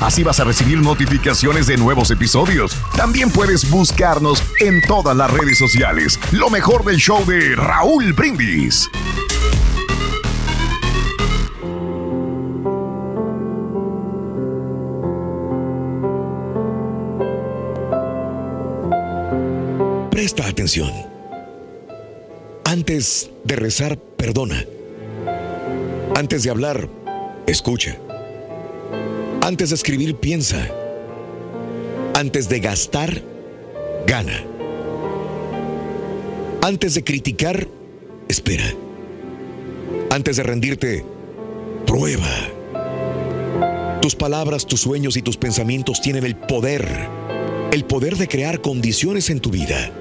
[0.00, 2.76] Así vas a recibir notificaciones de nuevos episodios.
[2.96, 6.20] También puedes buscarnos en todas las redes sociales.
[6.32, 8.90] Lo mejor del show de Raúl Brindis.
[20.10, 20.92] Presta atención.
[22.64, 24.64] Antes de rezar, perdona.
[26.14, 26.88] Antes de hablar,
[27.46, 27.96] escucha.
[29.46, 30.66] Antes de escribir, piensa.
[32.14, 33.22] Antes de gastar,
[34.04, 34.42] gana.
[36.62, 37.68] Antes de criticar,
[38.26, 38.64] espera.
[40.10, 41.04] Antes de rendirte,
[41.86, 42.26] prueba.
[44.02, 46.84] Tus palabras, tus sueños y tus pensamientos tienen el poder,
[47.70, 49.92] el poder de crear condiciones en tu vida.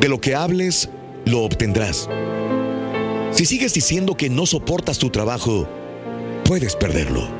[0.00, 0.88] De lo que hables,
[1.26, 2.08] lo obtendrás.
[3.30, 5.68] Si sigues diciendo que no soportas tu trabajo,
[6.44, 7.35] puedes perderlo.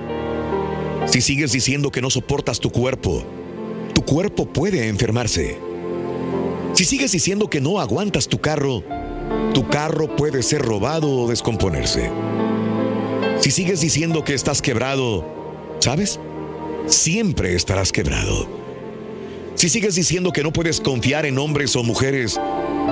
[1.07, 3.23] Si sigues diciendo que no soportas tu cuerpo,
[3.95, 5.57] tu cuerpo puede enfermarse.
[6.75, 8.83] Si sigues diciendo que no aguantas tu carro,
[9.55, 12.11] tu carro puede ser robado o descomponerse.
[13.41, 15.25] Si sigues diciendo que estás quebrado,
[15.79, 16.19] ¿sabes?
[16.87, 18.49] Siempre estarás quebrado.
[19.55, 22.39] Si sigues diciendo que no puedes confiar en hombres o mujeres,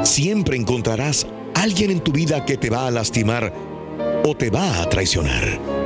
[0.03, 3.53] siempre encontrarás alguien en tu vida que te va a lastimar
[4.25, 5.84] o te va a traicionar.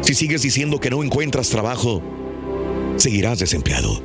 [0.00, 2.02] Si sigues diciendo que no encuentras trabajo,
[2.96, 4.02] seguirás desempleado.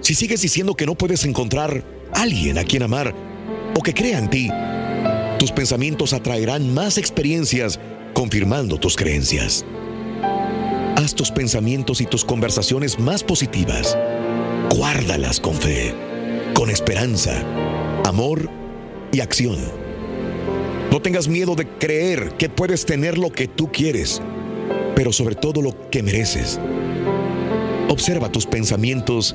[0.00, 3.14] Si sigues diciendo que no puedes encontrar alguien a quien amar
[3.78, 4.50] o que crea en ti,
[5.38, 7.78] tus pensamientos atraerán más experiencias
[8.12, 9.64] confirmando tus creencias.
[10.96, 13.96] Haz tus pensamientos y tus conversaciones más positivas.
[14.74, 15.94] Guárdalas con fe,
[16.54, 17.42] con esperanza,
[18.04, 18.48] amor
[19.12, 19.58] y acción.
[20.90, 24.20] No tengas miedo de creer que puedes tener lo que tú quieres,
[25.02, 26.60] pero sobre todo lo que mereces.
[27.88, 29.34] Observa tus pensamientos,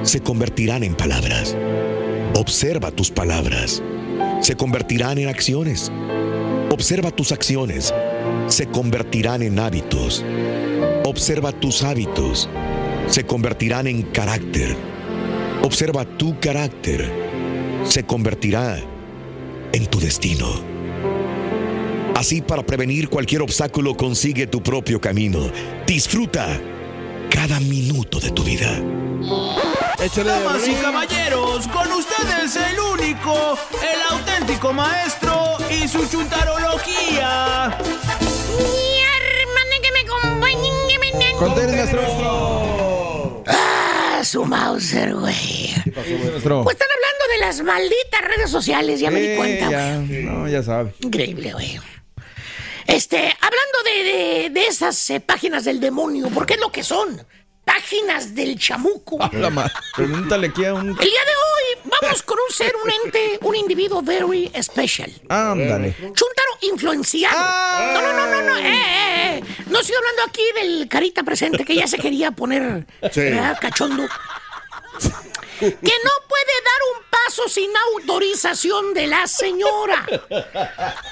[0.00, 1.54] se convertirán en palabras.
[2.34, 3.82] Observa tus palabras,
[4.40, 5.92] se convertirán en acciones.
[6.70, 7.92] Observa tus acciones,
[8.46, 10.24] se convertirán en hábitos.
[11.04, 12.48] Observa tus hábitos,
[13.06, 14.74] se convertirán en carácter.
[15.62, 17.10] Observa tu carácter,
[17.84, 18.78] se convertirá
[19.74, 20.73] en tu destino.
[22.14, 25.50] Así para prevenir cualquier obstáculo consigue tu propio camino.
[25.86, 26.46] Disfruta
[27.30, 28.80] cada minuto de tu vida.
[30.24, 37.78] Damas y caballeros, con ustedes el único, el auténtico maestro y su chuntarología.
[42.04, 43.44] Maestro.
[43.46, 45.74] Ah, su Mauser, güey.
[45.94, 46.64] maestro?
[46.64, 50.22] Pues están hablando de las malditas redes sociales, ya me di Eh, cuenta, güey.
[50.24, 50.94] No, ya sabe.
[51.00, 51.78] Increíble, güey.
[52.86, 57.24] Este, hablando de, de- de esas eh, páginas del demonio, porque es lo que son.
[57.64, 59.22] páginas del chamuco.
[59.22, 60.88] A la ma- Pregúntale aquí a un.
[60.90, 65.10] El día de hoy vamos con un ser, un ente, un individuo very special.
[65.30, 65.94] Ándale.
[65.98, 67.94] Chuntaro influenciado.
[67.94, 68.56] No, no, no, no, no.
[68.58, 69.44] Eh, eh, eh.
[69.68, 73.22] No estoy hablando aquí del carita presente que ya se quería poner Sí.
[73.60, 74.06] cachondo.
[75.58, 80.06] Que no puede dar un paso sin autorización de la señora.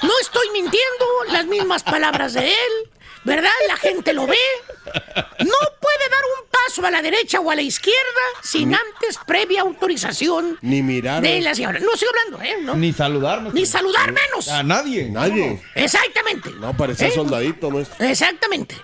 [0.01, 2.89] No estoy mintiendo, las mismas palabras de él,
[3.23, 3.51] ¿verdad?
[3.67, 4.37] La gente lo ve.
[4.85, 7.99] No puede dar un paso a la derecha o a la izquierda
[8.41, 11.21] sin antes previa autorización Ni mirar.
[11.21, 11.79] de la señora.
[11.79, 12.57] No estoy hablando, ¿eh?
[12.61, 12.75] No.
[12.75, 13.59] Ni saludar, maestro.
[13.59, 14.47] Ni saludar menos.
[14.49, 15.09] A nadie.
[15.09, 15.61] Nadie.
[15.75, 16.49] Exactamente.
[16.51, 17.11] No, parecía ¿Eh?
[17.11, 18.05] soldadito, maestro.
[18.05, 18.75] Exactamente.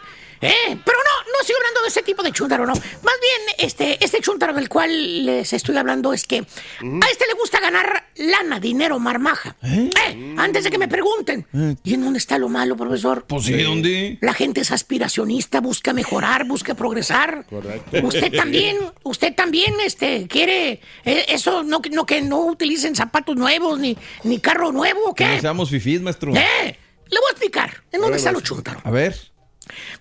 [0.41, 2.73] Eh, pero no, no estoy hablando de ese tipo de chúntaro, no.
[2.73, 2.81] Más
[3.21, 7.59] bien, este, este chúntaro del cual les estoy hablando es que a este le gusta
[7.59, 9.55] ganar lana, dinero, marmaja.
[9.63, 11.45] Eh, antes de que me pregunten,
[11.83, 13.25] ¿y en dónde está lo malo, profesor?
[13.27, 14.17] Pues sí, ¿dónde?
[14.21, 17.45] La gente es aspiracionista, busca mejorar, busca progresar.
[17.49, 17.97] Correcto.
[18.07, 23.35] Usted también, usted también, este, quiere eh, eso, no, que- no que no utilicen zapatos
[23.35, 25.41] nuevos ni, ni carro nuevo, ¿o Que no qué?
[25.41, 26.33] seamos fifís, maestro.
[26.35, 26.77] Eh,
[27.09, 28.39] le voy a explicar en dónde está lo.
[28.83, 29.28] A ver.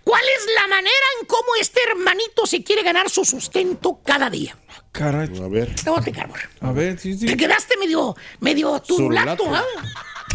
[0.05, 4.57] ¿Cuál es la manera en cómo este hermanito se quiere ganar su sustento cada día?
[4.93, 5.29] Caray.
[5.43, 5.75] A ver.
[5.75, 6.49] Te voy a explicar, morra.
[6.61, 7.27] A ver, sí, sí.
[7.27, 9.45] Te quedaste medio, medio turulato.
[9.55, 9.65] ¿ah?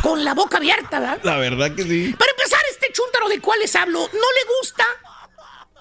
[0.01, 1.19] Con la boca abierta, ¿verdad?
[1.23, 2.15] La verdad que sí.
[2.17, 4.85] Para empezar, este chúntaro del cual les hablo, no le gusta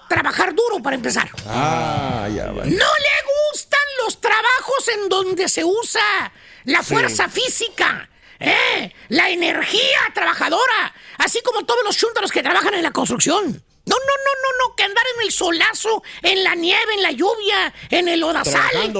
[0.07, 1.29] trabajar duro para empezar.
[1.47, 2.63] Ah, ya va.
[2.65, 6.31] No le gustan los trabajos en donde se usa
[6.65, 8.09] la fuerza física,
[8.43, 8.93] ¿eh?
[9.09, 13.63] la energía trabajadora, así como todos los chúntaros que trabajan en la construcción.
[13.85, 17.11] No, no, no, no, no, que andar en el solazo, en la nieve, en la
[17.11, 18.23] lluvia, en el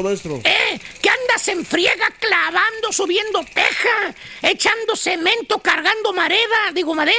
[0.04, 0.42] maestro.
[0.44, 0.80] ¿Eh?
[1.02, 7.18] Que andas en friega clavando, subiendo teja, echando cemento, cargando mareda, digo madera.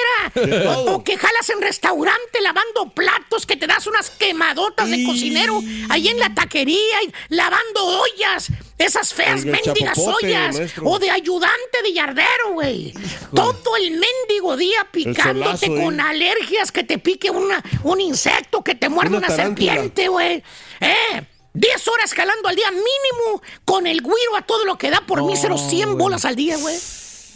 [0.77, 5.63] O, o que jalas en restaurante lavando platos, que te das unas quemadotas de cocinero
[5.89, 8.49] ahí en la taquería, y lavando ollas,
[8.79, 10.57] esas feas mendigas ollas.
[10.57, 10.85] maestro.
[10.87, 12.93] O de ayudante de yardero, güey.
[13.35, 16.03] Todo el mendigo día picándote solazo, con ¿eh?
[16.03, 20.43] alergias, que te pique una, un insecto, que te muerde Una serpiente, güey.
[20.81, 21.27] ¿Eh?
[21.55, 25.23] 10 horas jalando al día mínimo con el güiro a todo lo que da por
[25.23, 26.77] míseros 100 bolas al día, güey.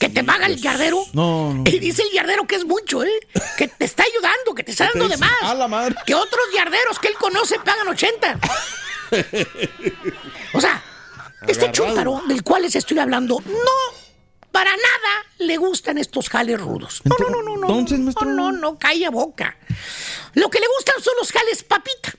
[0.01, 1.05] Que te paga el yardero.
[1.13, 1.65] No, no.
[1.67, 3.21] Y dice el yardero que es mucho, ¿eh?
[3.57, 5.43] Que te está ayudando, que te está dando de más.
[5.43, 5.95] A la madre.
[6.07, 8.39] Que otros yarderos que él conoce pagan 80.
[10.55, 10.83] O sea,
[11.47, 14.09] este chúntaro del cual les estoy hablando, no
[14.53, 17.03] para nada le gustan estos jales rudos.
[17.05, 17.79] No, no, no, no, no.
[17.79, 19.57] Entonces, no, no, no, calla boca.
[20.35, 22.13] Lo que le gustan son los jales papita.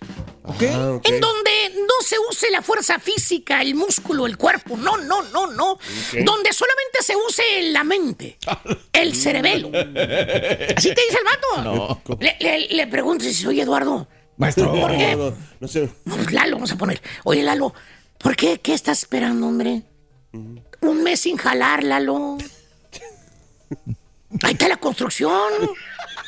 [0.58, 0.70] ¿Qué?
[0.70, 1.08] Ah, ok.
[1.08, 4.78] En donde no se use la fuerza física, el músculo, el cuerpo.
[4.78, 5.78] No, no, no, no.
[6.26, 8.38] Donde solamente se use la mente,
[8.94, 9.68] el cerebelo.
[9.68, 11.62] ¿Así te dice el vato?
[11.64, 12.02] No.
[12.20, 14.08] Le, le, le pregunto si soy Eduardo.
[14.38, 14.72] Maestro.
[14.72, 15.16] ¿Por qué?
[15.16, 15.90] No, no, no sé.
[16.06, 17.02] Pues, Lalo, vamos a poner.
[17.26, 17.74] Oye, Lalo,
[18.20, 18.60] ¿por qué?
[18.60, 19.84] ¿Qué estás esperando, hombre?
[20.82, 22.38] Un mes sin jalar, Lalo.
[24.44, 25.52] Ahí está la construcción.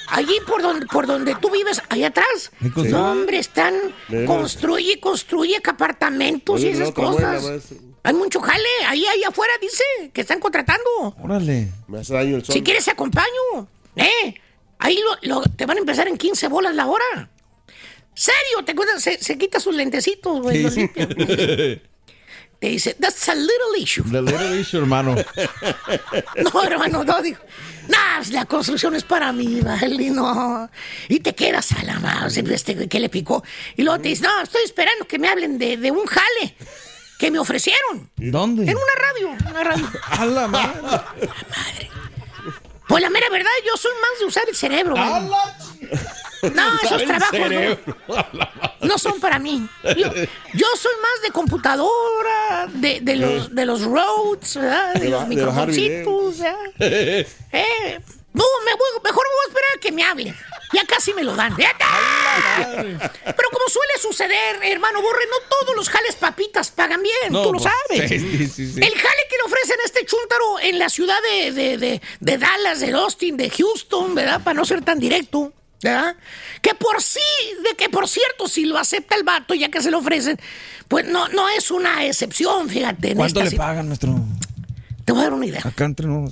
[0.09, 2.51] Allí por donde, por donde tú vives, ahí atrás.
[2.89, 3.75] No, hombre, están.
[4.25, 7.45] Construye, construye apartamentos y esas cosas.
[8.03, 8.67] Hay mucho jale.
[8.87, 11.15] Ahí, ahí afuera dice que están contratando.
[11.21, 11.69] Órale.
[11.87, 12.53] Me hace daño el sol.
[12.53, 13.67] Si quieres, acompaño.
[13.95, 14.33] ¿Eh?
[14.79, 17.29] Ahí lo, lo- te van a empezar en 15 bolas la hora.
[18.13, 18.63] ¿Serio?
[18.65, 19.01] ¿Te acuerdas?
[19.01, 20.63] Se, se quita sus lentecitos, güey.
[20.63, 21.07] los limpia.
[22.61, 24.03] Te dice, that's a little issue.
[24.03, 25.15] The little issue, hermano.
[26.53, 27.39] No, hermano, no, digo.
[27.87, 30.11] Nah, pues, la construcción es para mí, ¿vale?
[30.11, 30.69] No.
[31.07, 33.43] Y te quedas a la mouse, este que le picó.
[33.75, 36.55] Y luego te dice, no, estoy esperando que me hablen de, de un jale
[37.17, 38.11] que me ofrecieron.
[38.17, 38.69] ¿Dónde?
[38.69, 39.91] En una radio, una radio.
[40.09, 41.89] A la madre.
[42.87, 45.29] Pues la mera verdad, yo soy más de usar el cerebro, A ¿vale?
[45.29, 45.57] la...
[46.53, 48.27] No, esos trabajos no.
[48.87, 49.67] no son para mí.
[49.83, 50.11] Yo,
[50.53, 54.93] yo soy más de computadora, de, de los, de los roads, ¿verdad?
[54.95, 55.27] de, los.
[55.29, 55.69] ¿verdad?
[57.53, 57.99] Eh,
[58.33, 60.35] no, me voy- mejor me voy a esperar a que me hablen.
[60.73, 61.53] Ya casi me lo dan.
[61.55, 67.51] Pero como suele suceder, hermano Borre, no todos los jales papitas pagan bien, No, tú
[67.53, 68.09] lo pues, sabes.
[68.09, 68.79] sí, sí, sí.
[68.81, 72.37] El jale que le ofrecen a este chúntaro en la ciudad de, de, de, de
[72.37, 74.41] Dallas, de Austin, de Houston, ¿verdad?
[74.43, 75.51] Para no ser tan directo,
[75.83, 76.15] ¿verdad?
[76.61, 77.19] Que por sí,
[77.69, 80.39] de que por cierto, si lo acepta el vato, ya que se lo ofrecen,
[80.87, 83.11] pues no, no es una excepción, fíjate.
[83.11, 84.19] en ¿Cuánto esta le pagan, maestro?
[85.05, 85.61] Te voy a dar una idea.
[85.63, 86.31] Acá entre nos.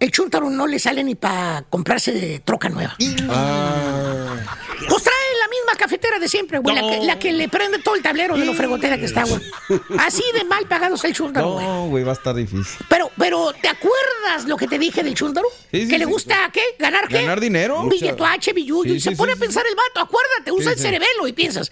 [0.00, 2.96] El chúntaro no le sale ni para comprarse de troca nueva.
[3.30, 4.36] Ah,
[4.88, 5.14] Pues trae
[5.64, 6.74] misma cafetera de siempre, güey.
[6.74, 6.90] La, No.
[6.90, 9.40] que, la que le prende todo el tablero de lo fregotera que está, güey.
[9.98, 11.66] Así de mal pagado está el chúntaro, güey.
[11.66, 12.64] No, güey, va a estar difícil.
[12.88, 15.48] Pero, pero, ¿te acuerdas lo que te dije del chúntaro?
[15.70, 16.10] Sí, sí, que le sí.
[16.10, 16.62] gusta, ¿qué?
[16.78, 17.22] ¿Ganar qué?
[17.22, 17.86] Ganar dinero.
[17.88, 18.92] Billetuache, billuyo.
[18.92, 20.00] Sí, y se pone a pensar el vato.
[20.00, 21.70] Acuérdate, usa el cerebelo y piensas.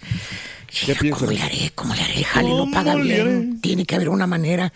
[0.85, 1.11] ¿Qué?
[1.11, 1.71] ¿Cómo le haré?
[1.75, 2.23] ¿Cómo le haré?
[2.23, 3.61] Jale, no ¿Cómo paga le bien.
[3.61, 4.73] Tiene que haber una manera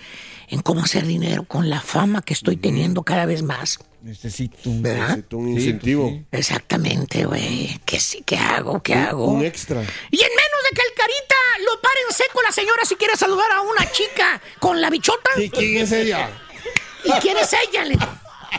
[0.48, 3.80] en cómo hacer dinero con la fama que estoy teniendo cada vez más.
[4.01, 4.82] Necesito un...
[4.82, 5.08] ¿Verdad?
[5.10, 6.24] Necesito un Sí, incentivo.
[6.30, 7.80] pues Exactamente, güey.
[7.86, 8.82] ¿Qué, sí, ¿Qué hago?
[8.82, 9.25] ¿Qué hago?
[9.25, 9.82] Un extra.
[9.82, 11.36] Y en menos de que el carita
[11.66, 15.30] lo pare en seco la señora si quiere saludar a una chica con la bichota.
[15.38, 16.30] ¿Y quién es ella?
[17.04, 17.84] ¿Y quién es ella?
[17.86, 17.98] Le-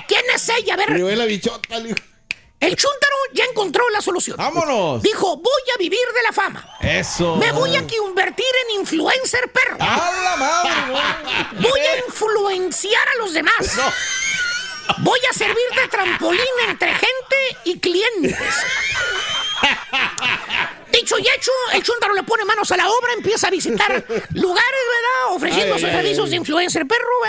[0.07, 0.75] ¿Quién es ella?
[0.75, 1.79] A ver, Le la bichota.
[1.79, 1.95] le-
[2.61, 4.37] el chúntaro ya encontró la solución.
[4.37, 5.01] ¡Vámonos!
[5.03, 6.69] Dijo, voy a vivir de la fama.
[6.81, 7.37] Eso.
[7.37, 9.77] Me voy a convertir en influencer perro.
[9.81, 10.73] ¡A la madre!
[11.61, 13.79] Voy a influenciar a los demás.
[14.99, 18.39] Voy a servir de trampolín entre gente y clientes.
[21.09, 23.91] Dicho y hecho, el chúntaro le pone manos a la obra, empieza a visitar
[24.35, 25.35] lugares, ¿verdad?
[25.37, 26.31] Ofreciendo Ay, sus ay, servicios ay.
[26.31, 27.27] de influencer perro,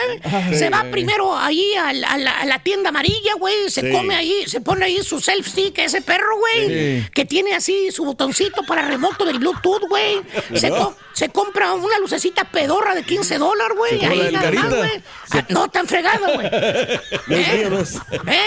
[0.51, 0.55] ¿eh?
[0.57, 3.69] Se va primero ahí a, la- a la, a la tienda amarilla, güey.
[3.69, 3.91] Se Sí.
[3.91, 6.67] come ahí, se pone ahí su self-stick, ese perro, güey.
[7.01, 7.07] Sí.
[7.13, 10.21] Que tiene así su botoncito para remoto del Bluetooth, güey.
[10.55, 10.71] Se,
[11.19, 14.05] se compra una lucecita pedorra de 15 dólares, güey.
[14.05, 15.03] Ahí nada más, güey.
[15.31, 16.47] Ah, no tan fregada, güey.
[17.29, 17.69] ¿Eh?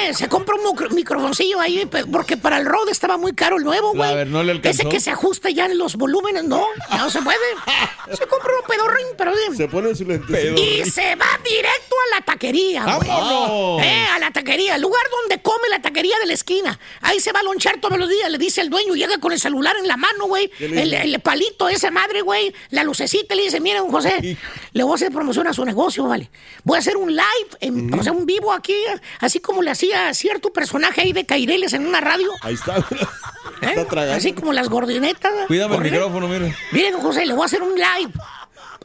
[0.08, 3.64] Eh, se compra un micro- microfoncillo ahí, porque para el Rode estaba muy caro el
[3.64, 4.10] nuevo, güey.
[4.10, 4.40] A ver, ¿no?
[4.40, 6.64] Ese que se ajusta ya en los volúmenes, no,
[6.96, 7.38] no se puede.
[8.16, 9.56] Se compra un pedorrín, pero bien.
[9.56, 10.54] Se pone su lente.
[10.60, 13.08] Y se va directo a la taquería, güey.
[13.08, 13.82] ¡Vámonos!
[13.82, 16.78] Eh, a la taquería, el lugar donde come la taquería de la esquina.
[17.00, 19.38] Ahí se va a lonchar todos los días, le dice el dueño, llega con el
[19.38, 20.50] celular en la mano, güey.
[20.58, 22.52] El, el palito esa madre, güey.
[22.70, 24.38] La lucecita le dice, mire, don José,
[24.72, 26.30] le voy a hacer promoción a su negocio, vale.
[26.64, 27.22] Voy a hacer un live,
[27.60, 28.76] en- o sea, un vivo aquí,
[29.20, 32.30] así como le hacía cierto personaje ahí de Caireles en una radio.
[32.42, 32.78] Ahí está.
[32.78, 33.74] ¿eh?
[33.76, 34.14] Está.
[34.14, 35.32] Así como las gordinetas.
[35.46, 36.54] Cuídame el micrófono, mire.
[36.72, 38.12] Mire, don José, le voy a hacer un live.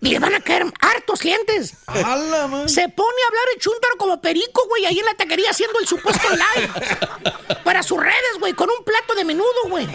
[0.01, 1.73] Le van a caer hartos clientes.
[1.87, 2.69] ¡A la madre!
[2.69, 5.87] Se pone a hablar el chúntaro como perico, güey, ahí en la taquería haciendo el
[5.87, 6.69] supuesto live.
[7.63, 9.87] Para sus redes, güey, con un plato de menudo, güey.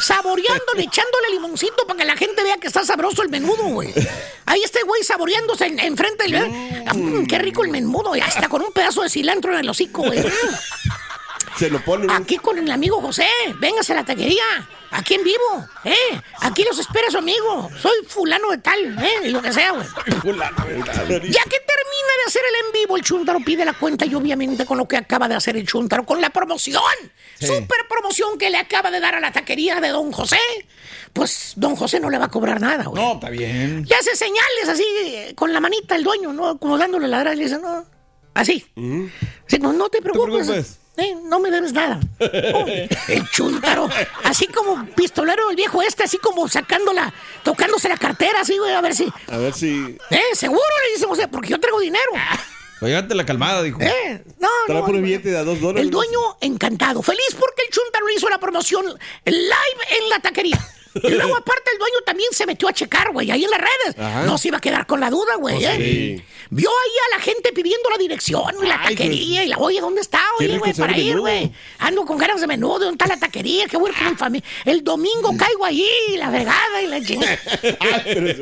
[0.00, 3.92] Saboreándole, echándole limoncito para que la gente vea que está sabroso el menudo, güey.
[4.46, 6.48] Ahí está el güey saboreándose en- enfrente del...
[6.94, 10.02] Mm, qué rico el menudo, y hasta con un pedazo de cilantro en el hocico,
[10.02, 10.20] güey.
[11.58, 12.12] Se lo pone.
[12.12, 13.26] Aquí con el amigo José,
[13.58, 14.42] véngase a la taquería,
[14.90, 16.20] aquí en vivo, ¿eh?
[16.40, 19.28] Aquí los espera su amigo, soy fulano de tal, ¿eh?
[19.28, 19.86] Y lo que sea, güey.
[20.16, 24.64] Ya que termina de hacer el en vivo, el Chuntaro pide la cuenta y obviamente
[24.64, 26.82] con lo que acaba de hacer el Chuntaro, con la promoción,
[27.38, 30.38] super promoción que le acaba de dar a la taquería de Don José,
[31.12, 33.02] pues Don José no le va a cobrar nada, güey.
[33.02, 33.86] No, está bien.
[33.88, 34.84] Y hace señales así,
[35.34, 36.58] con la manita el dueño, ¿no?
[36.58, 37.84] Como dándole la y le dice, no,
[38.34, 38.66] así.
[39.46, 40.46] Así como, no te preocupes.
[40.46, 40.81] preocupes.
[40.96, 41.98] Eh, no me debes nada.
[42.54, 43.88] Oh, el chuntaro.
[44.24, 48.80] Así como pistolero el viejo este, así como sacándola, tocándose la cartera, así, güey, a
[48.80, 49.08] ver si.
[49.28, 49.96] A ver si.
[50.10, 52.12] Eh, seguro le dice José, porque yo traigo dinero.
[52.80, 53.80] Oígate la calmada, dijo.
[53.80, 54.86] Eh, no, Trae no.
[54.86, 55.84] por el billete de a dos dólares.
[55.84, 58.84] El dueño encantado, feliz porque el Chuntaro le hizo la promoción
[59.24, 60.58] live en la taquería.
[60.94, 63.98] Y luego, aparte, el dueño también se metió a checar, güey, ahí en las redes.
[63.98, 64.22] Ajá.
[64.24, 65.56] No se iba a quedar con la duda, güey.
[65.56, 65.76] Oh, ¿eh?
[65.76, 66.24] sí.
[66.50, 69.44] Vio ahí a la gente pidiendo la dirección y la Ay, taquería.
[69.44, 71.50] Y la, oye, ¿dónde está, oye, güey, para ir, güey?
[71.78, 72.80] Ando con ganas de menudo.
[72.80, 73.66] ¿Dónde está la taquería?
[73.66, 74.48] Qué bueno con mi familia.
[74.64, 77.38] El domingo caigo ahí, la vegada y la chingada.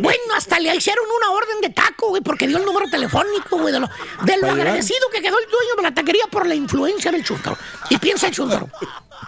[0.01, 3.73] Bueno, hasta le hicieron una orden de taco, güey, porque dio el número telefónico, güey,
[3.73, 3.89] de lo,
[4.23, 7.57] de agradecido que quedó el dueño de la taquería por la influencia del chúntaro.
[7.89, 8.69] Y piensa el chúntaro,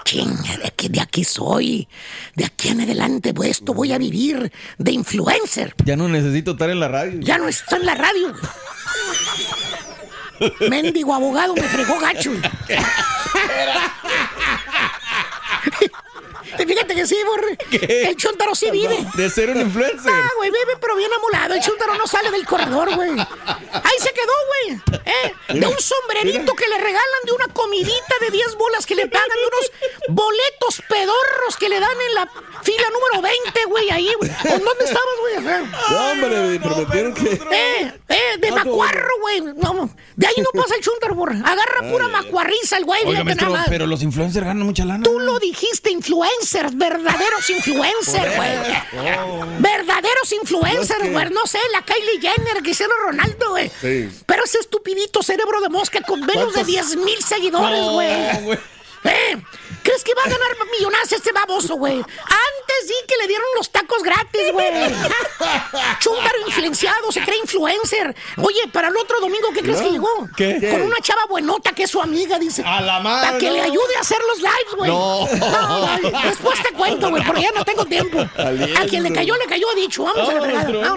[0.04, 1.88] chinga, de aquí, de aquí soy.
[2.34, 5.74] De aquí en adelante, pues, esto voy a vivir de influencer.
[5.84, 7.20] Ya no necesito estar en la radio.
[7.20, 8.34] Ya no estoy en la radio.
[10.68, 12.32] Mendigo abogado me fregó gacho.
[16.56, 17.58] Fíjate que sí, borre.
[18.08, 18.98] El chuntaro sí vive.
[19.16, 20.12] De ser un influencer.
[20.12, 21.54] Ah, güey, vive, pero bien amolado.
[21.54, 23.10] El chúntaro no sale del corredor, güey.
[23.10, 24.80] Ahí se quedó, güey.
[25.06, 25.34] ¿eh?
[25.60, 29.28] De un sombrerito que le regalan, de una comidita de 10 bolas que le pagan,
[29.28, 32.30] de unos boletos pedorros que le dan en la
[32.62, 34.30] fila número 20, güey, ahí, güey.
[34.30, 35.64] ¿O ¿Dónde estabas, güey?
[35.90, 37.32] No, hombre, me prometieron que.
[37.50, 39.40] Eh, eh, de Ah, no, macuarro, güey.
[39.40, 41.36] No, de ahí no pasa el chúntaro, borre.
[41.44, 43.68] Agarra pura macuarriza el güey, Oiga, fíjate maestro, nada más.
[43.68, 45.02] pero los influencers ganan mucha lana.
[45.02, 45.90] Tú lo dijiste,
[46.42, 49.60] influencers, verdaderos influencers, güey.
[49.60, 51.30] Verdaderos influencers, güey.
[51.30, 53.70] No sé, la Kylie Jenner, Cristiano Ronaldo, güey.
[53.80, 54.10] Sí.
[54.26, 56.66] Pero ese estupidito cerebro de mosca con menos de ¿Cuántos?
[56.66, 58.10] 10 mil seguidores, güey.
[59.04, 59.42] Eh,
[59.82, 61.96] ¿Crees que va a ganar millonadas este baboso, güey?
[61.96, 64.68] Antes sí que le dieron los tacos gratis, güey.
[66.00, 68.14] Chúntaro influenciado, se cree influencer.
[68.42, 69.84] Oye, para el otro domingo, ¿qué crees ¿No?
[69.84, 70.28] que llegó?
[70.36, 70.68] ¿Qué?
[70.70, 72.62] Con una chava buenota que es su amiga, dice.
[72.64, 73.52] A la madre, Para que no.
[73.54, 74.90] le ayude a hacer los lives, güey.
[74.90, 75.26] No.
[75.26, 78.20] no, después te cuento, güey, porque ya no tengo tiempo.
[78.20, 80.04] A quien le cayó, le cayó, ha dicho.
[80.04, 80.96] Vamos a la fregada.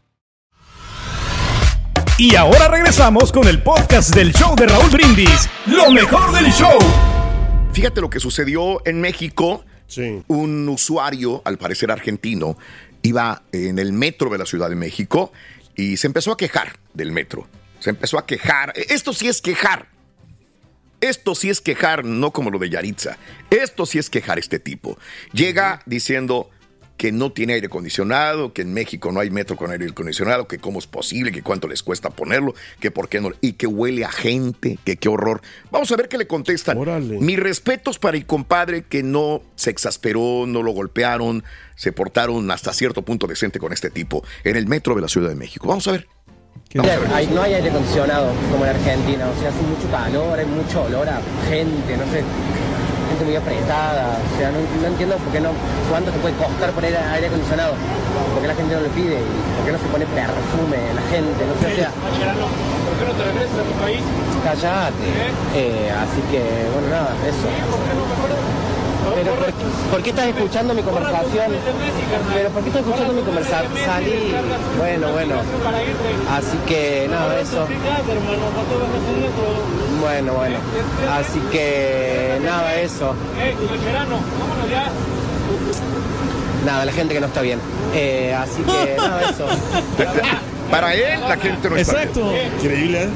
[2.17, 5.49] Y ahora regresamos con el podcast del show de Raúl Brindis.
[5.65, 6.77] Lo mejor del show.
[7.73, 9.65] Fíjate lo que sucedió en México.
[10.27, 12.57] Un usuario, al parecer argentino,
[13.01, 15.33] iba en el metro de la Ciudad de México
[15.75, 17.47] y se empezó a quejar del metro.
[17.79, 18.73] Se empezó a quejar.
[18.75, 19.87] Esto sí es quejar.
[21.01, 23.17] Esto sí es quejar, no como lo de Yaritza.
[23.49, 24.97] Esto sí es quejar este tipo.
[25.33, 26.49] Llega diciendo
[27.01, 30.59] que no tiene aire acondicionado, que en México no hay metro con aire acondicionado, que
[30.59, 34.05] cómo es posible, que cuánto les cuesta ponerlo, que por qué no, y que huele
[34.05, 35.41] a gente, que qué horror.
[35.71, 36.77] Vamos a ver qué le contestan.
[37.19, 41.43] Mis respetos para el compadre que no se exasperó, no lo golpearon,
[41.75, 45.29] se portaron hasta cierto punto decente con este tipo en el metro de la Ciudad
[45.29, 45.67] de México.
[45.67, 46.07] Vamos a ver.
[46.75, 47.09] Vamos a ver.
[47.15, 50.83] Hay- no hay aire acondicionado como en Argentina, o sea, hace mucho calor, hay mucho
[50.83, 52.23] olor a gente, no sé,
[53.21, 55.49] gente muy apretada, o sea, no, no entiendo por qué no,
[55.89, 57.73] cuánto te puede costar poner aire acondicionado,
[58.33, 61.05] por qué la gente no lo pide y por qué no se pone perfume la
[61.09, 61.91] gente, no sé, o sea...
[61.91, 64.01] ¿Por qué no te regresas a tu país?
[64.43, 65.05] Callate.
[65.55, 66.41] Eh, así que,
[66.73, 67.47] bueno, nada, eso.
[69.15, 69.51] Pero ¿por,
[69.91, 71.51] por qué estás escuchando mi conversación?
[72.33, 73.71] Pero ¿por qué estás escuchando mi conversación?
[73.85, 74.33] Salí.
[74.77, 75.35] Bueno, bueno.
[76.29, 77.67] Así que nada, eso.
[80.01, 80.57] Bueno, bueno.
[81.11, 83.13] Así que nada, eso.
[86.65, 87.59] Nada, la gente que no está bien.
[87.93, 89.47] Eh, así que nada, eso.
[90.69, 92.29] Para él, la gente no está Exacto.
[92.31, 92.51] bien.
[92.61, 93.09] Increíble, ¿eh?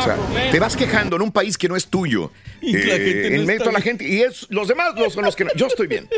[0.00, 0.16] O sea,
[0.50, 2.32] te vas quejando en un país que no es tuyo.
[2.60, 3.82] Y la Eh, gente no en está metro la bien.
[3.98, 4.08] gente.
[4.08, 6.08] Y es, los demás los, son los que no- Yo estoy bien.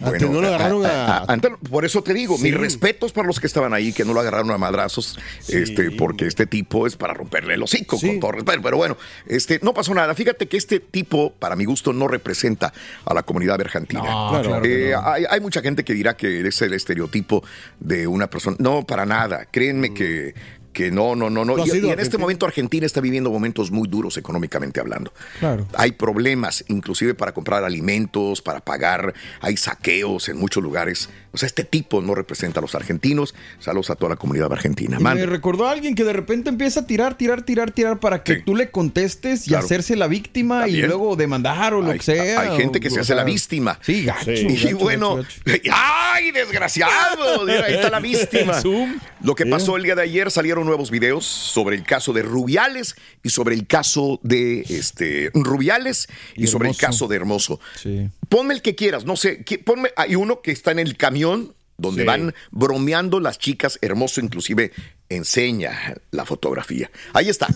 [0.00, 1.24] No lo agarraron a-
[1.70, 2.44] por eso te digo, Sí.
[2.44, 6.26] mis respetos para los que estaban ahí, que no lo agarraron a madrazos, este, porque
[6.26, 8.60] este tipo es para romperle el hocico, con todo respeto.
[8.62, 10.14] Pero bueno, este, no pasó nada.
[10.14, 12.72] Fíjate que este tipo, para mi gusto, no representa
[13.04, 14.02] a la comunidad argentina.
[14.02, 15.08] No, claro, Eh, no.
[15.08, 17.42] hay, hay mucha gente que dirá que es el estereotipo
[17.80, 18.56] de una persona.
[18.60, 19.46] No, para nada.
[19.50, 20.34] Créenme que,
[20.76, 21.54] que no, no, no, no.
[21.54, 25.10] ¿Tú has Y, en este momento Argentina está viviendo momentos muy duros económicamente hablando.
[25.40, 25.66] Claro.
[25.74, 31.08] Hay problemas, inclusive para comprar alimentos, para pagar, hay saqueos en muchos lugares.
[31.32, 33.34] O sea, este tipo no representa a los argentinos.
[33.58, 34.98] Saludos a toda la comunidad argentina.
[35.00, 38.36] Me recordó a alguien que de repente empieza a tirar, tirar, tirar, tirar para que
[38.36, 39.64] tú le contestes y Claro.
[39.64, 42.40] hacerse la víctima y luego demandar o lo Hay, que sea.
[42.40, 43.78] hay gente que o- se o hace la víctima.
[43.80, 44.30] Sí, gacho.
[44.30, 45.70] Y gacho, bueno, gacho, gacho.
[45.72, 47.46] ¡ay, desgraciado!
[47.46, 48.54] Mira, ahí está la víctima.
[48.60, 48.98] Zoom.
[49.22, 52.96] Lo que pasó el día de ayer salieron nuevos videos sobre el caso de Rubiales
[53.22, 57.58] y sobre el caso de este Rubiales y, Y sobre el caso de Hermoso.
[57.80, 58.08] Sí.
[58.28, 61.54] Ponme el que quieras, no sé, que- ponme, hay uno que está en el camión
[61.78, 62.06] donde Sí.
[62.06, 64.72] van bromeando las chicas, Hermoso inclusive
[65.08, 66.90] enseña la fotografía.
[67.12, 67.48] Ahí está.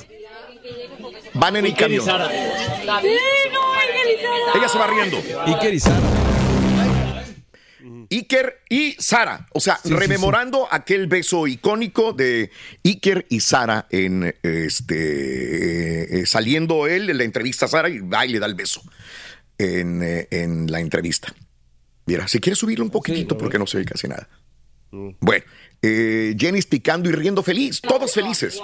[1.35, 2.05] Van en el camión.
[4.55, 5.19] Ella se va riendo.
[5.47, 6.30] Y Sara.
[8.11, 9.47] Iker y Sara.
[9.53, 12.51] O sea, Sí, sí, rememorando aquel beso icónico de
[12.85, 18.27] Iker y Sara en este eh, saliendo él en la entrevista a Sara y va
[18.27, 18.83] y le da el beso.
[19.59, 21.35] en, eh, en la entrevista.
[22.07, 24.29] Mira, si quieres subirlo un poquitito porque no se ve casi nada.
[24.91, 25.45] Bueno,
[25.83, 28.59] eh, Jenny picando y riendo feliz, todos felices.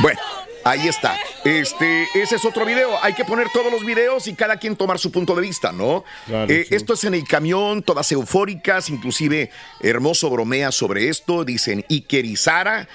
[0.00, 0.20] Bueno,
[0.68, 1.16] ahí está.
[1.44, 2.90] Este, ese es otro video.
[3.02, 6.04] Hay que poner todos los videos y cada quien tomar su punto de vista, ¿no?
[6.26, 6.74] Claro, Eh, sí.
[6.74, 9.50] Esto es en el camión, todas eufóricas, inclusive
[9.80, 12.88] Hermoso bromea sobre esto, dicen Iker y Sara.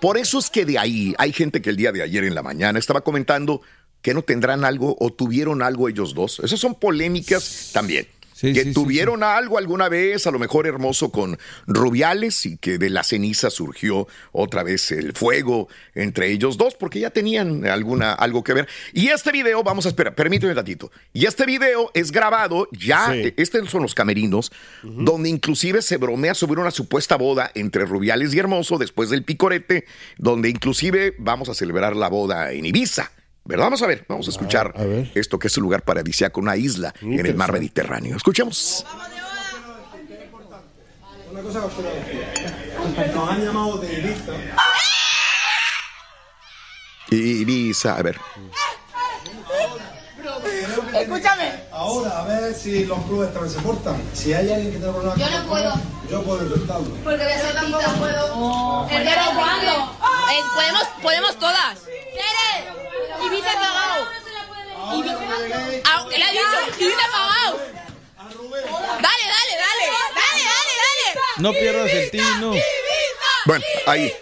[0.00, 2.42] Por eso es que de ahí hay gente que el día de ayer en la
[2.42, 3.62] mañana estaba comentando
[4.02, 6.40] que no tendrán algo o tuvieron algo ellos dos.
[6.40, 8.06] Esas son polémicas también.
[8.42, 12.78] Que sí, sí, tuvieron algo alguna vez, a lo mejor hermoso con Rubiales y que
[12.78, 18.12] de la ceniza surgió otra vez el fuego entre ellos dos porque ya tenían alguna
[18.12, 18.68] algo que ver.
[18.92, 20.90] Y este video, vamos a esperar, permíteme un ratito.
[21.12, 24.52] Y este video es grabado ya, eh, estos son los camerinos,
[24.82, 29.86] donde inclusive se bromea sobre una supuesta boda entre Rubiales y Hermoso después del picorete,
[30.18, 33.10] donde inclusive vamos a celebrar la boda en Ibiza.
[33.44, 33.64] ¿Verdad?
[33.66, 34.72] Vamos a ver, vamos a escuchar
[35.14, 38.16] esto que es un lugar paradisíaco, una isla en el mar Mediterráneo.
[38.16, 38.84] Escuchemos.
[41.30, 44.32] Una cosa que os Nos han llamado de Ibiza.
[47.10, 48.20] Ibiza, a ver.
[50.94, 51.52] Escúchame.
[51.72, 54.00] Ahora, a ver si los clubes también se portan.
[54.12, 55.74] Si hay alguien que tenga problemas Yo no puedo.
[56.10, 56.94] Yo puedo intentarlo.
[57.02, 58.86] Porque voy a ser tampoco puedo.
[58.88, 59.98] ¿Pero cuándo?
[60.30, 61.78] Eh, podemos, podemos todas.
[64.94, 66.44] Ibiza- Ah, ¿qué le ha dicho?
[66.78, 67.58] Ibiza pagado.
[69.00, 69.86] Dale, dale, dale.
[70.14, 71.20] Dale, dale, dale.
[71.38, 72.54] No pierdas el tino.
[73.46, 74.12] Bueno, ahí.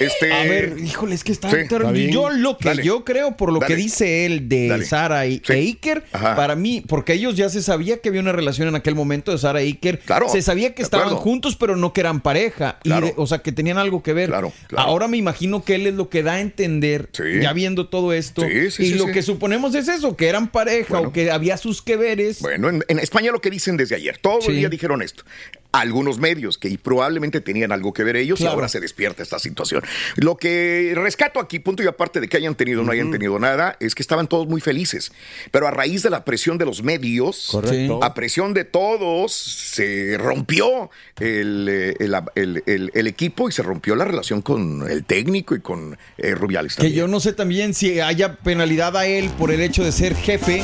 [0.00, 0.32] Este.
[0.32, 1.56] A ver, híjole, es que está, Sí.
[1.56, 1.92] Está.
[1.92, 2.82] Yo lo que Dale.
[2.84, 3.74] yo creo, por lo Dale.
[3.74, 4.84] que dice él de Dale.
[4.84, 6.36] Sara y, e Iker, Ajá.
[6.36, 9.38] para mí, porque ellos ya se sabía que había una relación en aquel momento de
[9.38, 9.98] Sara e Iker.
[10.00, 11.22] Claro, Se sabía que estaban acuerdo.
[11.22, 12.78] juntos, pero no que eran pareja.
[12.84, 13.06] Y Claro.
[13.06, 14.32] de- o sea, que tenían algo que ver.
[14.76, 17.08] Ahora me imagino que él es lo que da a entender,
[17.40, 18.42] ya viendo todo esto.
[18.42, 19.12] Sí, sí, y sí, lo sí.
[19.12, 22.40] que suponemos es eso, que eran pareja o que había sus que veres.
[22.40, 24.52] Bueno, en, en España lo que dicen desde ayer, todo el Sí.
[24.52, 25.24] día dijeron esto.
[25.70, 29.82] Algunos medios que probablemente tenían algo que ver ellos y ahora se despierta esta situación.
[30.16, 33.38] Lo que rescato aquí, punto y aparte de que hayan tenido o no hayan tenido
[33.38, 35.12] nada, es que estaban todos muy felices.
[35.50, 38.02] Pero a raíz de la presión de los medios, Correcto.
[38.02, 41.94] a presión de todos, se rompió el, eh,
[42.34, 46.34] el- el- el- equipo y se rompió la relación con el técnico y con eh,
[46.34, 49.92] Rubiales Que yo no sé también si haya penalidad a él por el hecho de
[49.92, 50.62] ser jefe.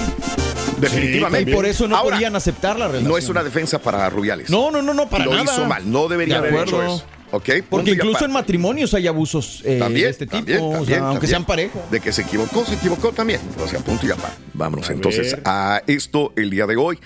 [0.85, 1.51] Definitivamente.
[1.51, 3.09] Y por eso no Ahora, podían aceptar la relación.
[3.11, 4.51] No es una defensa para Rubiales.
[4.51, 5.45] No, no, no, no, para Lo nada.
[5.45, 7.05] hizo mal, no debería De haber hecho eso.
[7.31, 7.47] ¿Ok?
[7.47, 10.79] Punto Porque incluso en matrimonios hay abusos eh, También, de este tipo, también, o sea,
[10.79, 11.31] también, aunque también.
[11.31, 11.79] sean pareja.
[11.91, 13.41] De que se equivocó, se equivocó también.
[13.63, 14.37] O sea, punto y aparte.
[14.53, 15.43] Vámonos A entonces ver.
[15.45, 16.99] a esto el día de hoy.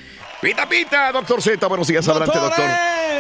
[0.43, 1.67] Pita, pita, doctor Z.
[1.67, 2.65] Buenos días, adelante, doctor.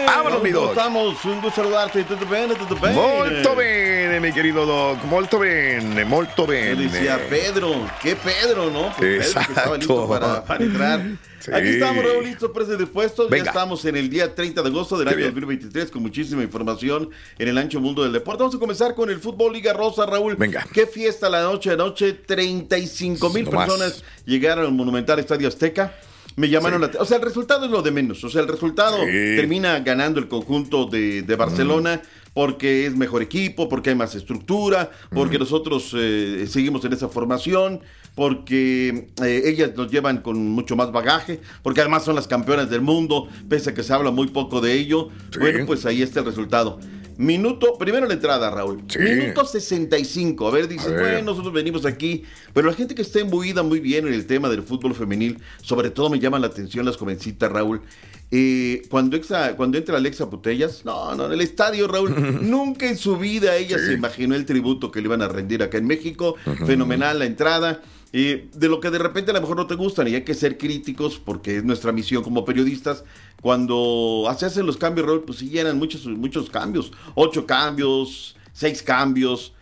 [0.06, 0.76] Vámonos, mi ¿Cómo doc.
[0.76, 1.24] estamos?
[1.24, 2.04] Un gusto saludarte.
[2.04, 2.94] Tutto bene, tutto bene.
[2.94, 5.02] Molto bene, mi querido doc.
[5.04, 6.88] Molto bene, molto Yo bene.
[6.88, 8.92] decía Pedro, ¿qué Pedro, no?
[8.96, 10.08] Pues Pedro que estaba listo Exacto.
[10.08, 11.00] para, para entrar.
[11.40, 11.52] Sí.
[11.54, 13.30] Aquí estamos, Raúl, listos, prestos y dispuestos.
[13.30, 13.44] Venga.
[13.44, 15.30] Ya estamos en el día 30 de agosto del Qué año bien.
[15.34, 18.42] 2023 con muchísima información en el ancho mundo del deporte.
[18.42, 20.34] Vamos a comenzar con el fútbol Liga Rosa, Raúl.
[20.37, 20.66] Venga.
[20.72, 22.12] Qué fiesta la noche de noche.
[22.12, 23.66] 35 mil No más.
[23.66, 25.94] personas llegaron al Monumental Estadio Azteca.
[26.38, 26.90] Me llamaron la...
[27.01, 28.22] O sea, el resultado es lo de menos.
[28.24, 29.37] O sea, el resultado Sí.
[29.37, 32.01] termina ganando el conjunto de, de Barcelona
[32.33, 37.81] porque es mejor equipo, porque hay más estructura, porque nosotros eh, seguimos en esa formación,
[38.14, 42.81] porque eh, ellas nos llevan con mucho más bagaje, porque además son las campeonas del
[42.83, 45.09] mundo, pese a que se habla muy poco de ello.
[45.40, 46.79] Bueno, pues ahí está el resultado.
[47.18, 48.83] Minuto, primero la entrada, Raúl.
[48.98, 50.46] Minuto 65.
[50.46, 50.78] A ver, ver.
[50.78, 52.22] bueno, nosotros venimos aquí,
[52.54, 55.90] pero la gente que está imbuida muy bien en el tema del fútbol femenil, sobre
[55.90, 57.83] todo me llaman la atención las jovencitas, Raúl.
[58.31, 62.14] Eh, cuando, exa- cuando entra Alexa Putellas, no, no, en el estadio, Raúl,
[62.48, 65.78] nunca en su vida ella se imaginó el tributo que le iban a rendir acá
[65.78, 66.37] en México.
[66.66, 67.83] Fenomenal la entrada.
[68.12, 70.32] Eh, de lo que de repente a lo mejor no te gustan y hay que
[70.32, 73.04] ser críticos porque es nuestra misión como periodistas.
[73.42, 76.92] Cuando se hacen los cambios, Raúl, pues sí llenan muchos, muchos cambios.
[77.14, 79.52] Ocho cambios, seis cambios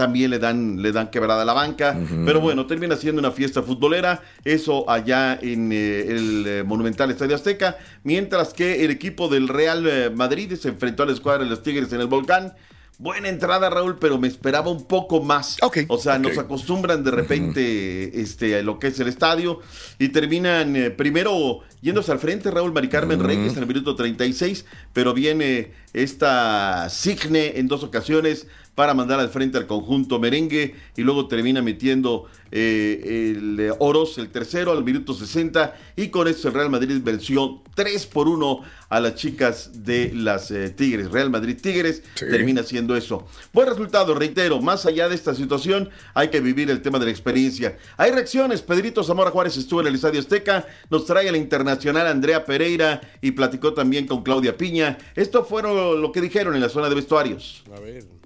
[0.00, 1.94] también le dan, le dan quebrada a la banca.
[2.24, 4.22] Pero bueno, termina siendo una fiesta futbolera.
[4.44, 7.76] Eso allá en eh, el eh, Monumental Estadio Azteca.
[8.02, 11.62] Mientras que el equipo del Real eh, Madrid se enfrentó a la escuadra de los
[11.62, 12.54] Tigres en el Volcán.
[13.00, 15.56] Buena entrada, Raúl, pero me esperaba un poco más.
[15.88, 19.60] o sea, nos acostumbran de repente este, a lo que es el estadio
[19.98, 24.66] y terminan eh, primero yéndose al frente Raúl Mari Carmen Reyes en el minuto 36,
[24.92, 31.02] pero viene esta Signe en dos ocasiones para mandar al frente al conjunto merengue y
[31.02, 36.48] luego termina metiendo eh, el eh, Oros, el tercero, al minuto 60 y con eso
[36.48, 41.10] el Real Madrid venció 3 por 1 a las chicas de las eh, Tigres.
[41.10, 43.26] Real Madrid Tigres termina siendo eso.
[43.52, 47.10] Buen resultado, reitero, más allá de esta situación hay que vivir el tema de la
[47.10, 47.76] experiencia.
[47.96, 52.06] Hay reacciones, Pedrito Zamora Juárez estuvo en el Estadio Azteca, nos trae a la internacional
[52.06, 54.98] Andrea Pereira y platicó también con Claudia Piña.
[55.14, 57.62] Esto fue lo que dijeron en la zona de vestuarios.
[57.76, 58.19] A ver.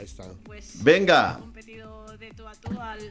[0.00, 0.24] Ahí está.
[0.44, 1.38] Pues, Venga.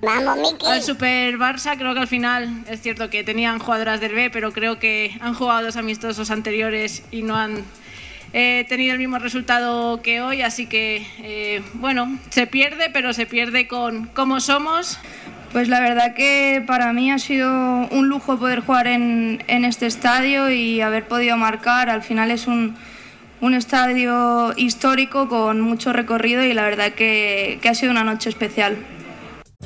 [0.02, 4.32] Vamos, Al Super Barça creo que al final es cierto que tenían jugadoras del B,
[4.32, 7.63] pero creo que han jugado dos amistosos anteriores y no han
[8.34, 13.28] eh, tenido el mismo resultado que hoy, así que eh, bueno, se pierde, pero se
[13.28, 14.97] pierde con cómo somos.
[15.52, 19.86] Pues la verdad que para mí ha sido un lujo poder jugar en, en este
[19.86, 21.89] estadio y haber podido marcar.
[21.91, 22.75] Al final es un,
[23.41, 28.30] un estadio histórico con mucho recorrido y la verdad que, que ha sido una noche
[28.30, 28.78] especial.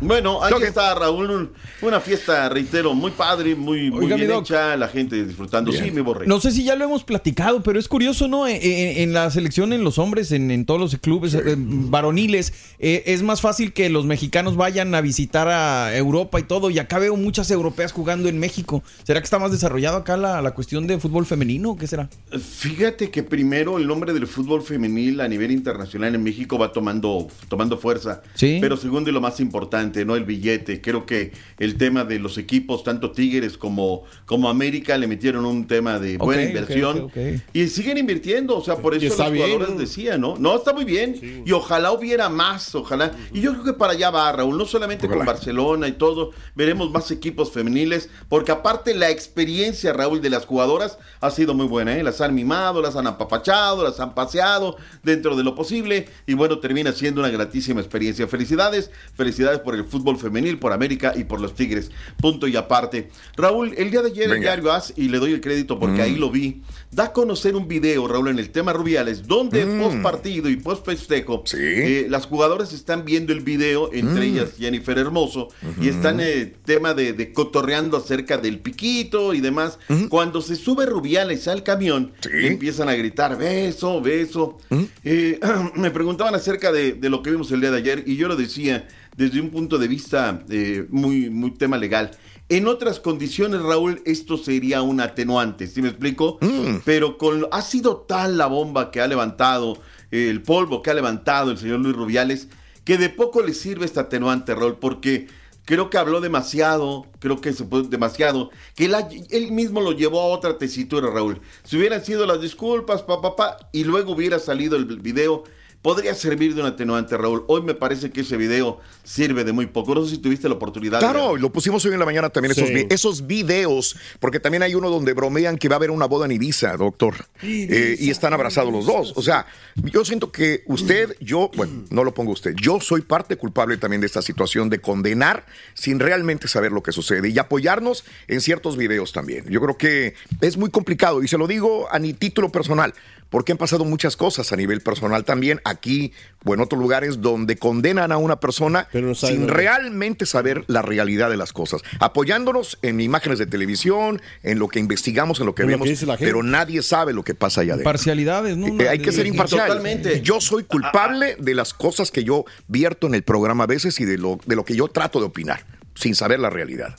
[0.00, 5.24] Bueno, ahí está Raúl, una fiesta, reitero, muy padre, muy, muy bien hecha, la gente
[5.24, 5.72] disfrutando.
[5.72, 6.26] Sí, mi borré.
[6.26, 8.46] No sé si ya lo hemos platicado, pero es curioso, ¿no?
[8.46, 13.22] En, en la selección, en los hombres, en, todos los clubes eh, varoniles, eh, es
[13.22, 17.16] más fácil que los mexicanos vayan a visitar a Europa y todo, y acá veo
[17.16, 18.84] muchas europeas jugando en México.
[19.02, 21.76] ¿Será que está más desarrollado acá la, la cuestión de fútbol femenino?
[21.76, 22.08] ¿Qué será?
[22.30, 27.26] Fíjate que primero el nombre del fútbol femenil a nivel internacional en México va tomando,
[27.48, 28.22] tomando fuerza.
[28.34, 28.58] Sí.
[28.60, 30.16] Pero segundo y lo más importante, ¿no?
[30.16, 30.80] El billete.
[30.80, 35.66] Creo que el tema de los equipos, tanto Tigres como, como América, le metieron un
[35.66, 37.10] tema de buena inversión.
[37.52, 40.36] y siguen invirtiendo, o sea, por eso los jugadores decían, ¿no?
[40.38, 41.42] No, está muy bien.
[41.44, 43.12] Y ojalá hubiera más, ojalá.
[43.32, 46.90] Y yo creo que para allá va, Raúl, no solamente con Barcelona y todo, veremos
[46.90, 51.96] más equipos femeniles, porque aparte la experiencia, Raúl, de las jugadoras ha sido muy buena,
[51.96, 52.02] ¿eh?
[52.02, 56.58] Las han mimado, las han apapachado, las han paseado dentro de lo posible, y bueno,
[56.58, 58.26] termina siendo una gratísima experiencia.
[58.26, 61.90] Felicidades, felicidades por el fútbol femenil, por América y por los Tigres.
[62.20, 63.10] Punto y aparte.
[63.36, 66.12] Raúl, el día de ayer el diario AS, y le doy el crédito porque ahí
[66.12, 66.18] mm.
[66.18, 69.80] lo vi, da a conocer un video, Raúl, en el tema Rubiales, donde mm.
[69.80, 74.34] post partido y post festejo, eh, las jugadoras están viendo el video, entre mm.
[74.34, 75.48] ellas Jennifer Hermoso,
[75.80, 79.78] y están en el tema de, cotorreando acerca del piquito y demás.
[80.08, 84.58] Cuando se sube Rubiales al camión, empiezan a gritar beso, beso.
[85.04, 85.38] Eh,
[85.74, 88.36] me preguntaban acerca de, de lo que vimos el día de ayer y yo lo
[88.36, 92.10] decía, desde un punto de vista eh, muy, muy tema legal.
[92.48, 96.38] En otras condiciones, Raúl, esto sería un atenuante, ¿sí me explico?
[96.40, 96.78] Mm.
[96.84, 99.78] Pero con, ha sido tal la bomba que ha levantado,
[100.10, 102.48] el polvo que ha levantado el señor Luis Rubiales,
[102.84, 105.26] que de poco le sirve este atenuante, Raúl, porque
[105.66, 108.94] creo que habló demasiado, creo que se fue demasiado, que él,
[109.28, 111.42] él, mismo lo llevó a otra tesitura, Raúl.
[111.64, 115.44] Si hubieran sido las disculpas, papá, pa, y luego hubiera salido el video,
[115.82, 117.44] podría servir de un atenuante, Raúl.
[117.48, 119.94] Hoy me parece que ese video sirve de muy poco.
[119.94, 120.98] No sé si tuviste la oportunidad.
[121.00, 122.86] de Claro, lo pusimos hoy en la mañana también, esos, Sí.
[122.90, 126.32] esos videos, porque también hay uno donde bromean que va a haber una boda en
[126.32, 127.14] Ibiza, doctor.
[127.42, 129.12] Eh, y están abrazados los dos.
[129.16, 133.36] O sea, yo siento que usted, yo, bueno, no lo pongo usted, yo soy parte
[133.36, 138.04] culpable también de esta situación de condenar sin realmente saber lo que sucede y apoyarnos
[138.26, 139.44] en ciertos videos también.
[139.48, 142.94] Yo creo que es muy complicado y se lo digo a mi título personal.
[143.30, 146.12] Porque han pasado muchas cosas a nivel personal también aquí
[146.44, 149.52] o en otros lugares donde condenan a una persona sin nada.
[149.54, 154.78] realmente saber la realidad de las cosas, apoyándonos en imágenes de televisión, en lo que
[154.78, 157.74] investigamos, en lo que En lo vemos, que pero nadie sabe lo que pasa allá
[157.74, 157.90] adentro.
[157.90, 158.80] Parcialidades, ¿no?
[158.80, 159.66] Eh, hay que ser imparcial.
[159.66, 160.20] Totalmente.
[160.22, 164.04] Yo soy culpable de las cosas que yo vierto en el programa a veces y
[164.04, 166.96] de lo, de lo que yo trato de opinar, sin saber la realidad.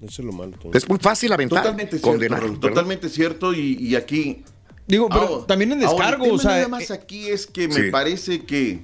[0.00, 0.56] Eso es lo malo.
[0.72, 2.40] Es muy fácil aventar, Totalmente cierto, condenar.
[2.40, 2.56] ¿verdad?
[2.58, 3.52] totalmente cierto.
[3.52, 4.44] Y, y aquí.
[4.90, 7.46] Digo, pero Ahora- también en ahora, descargo, el tema o sea, Nada más aquí es
[7.46, 7.90] que me Sí.
[7.90, 8.80] parece que.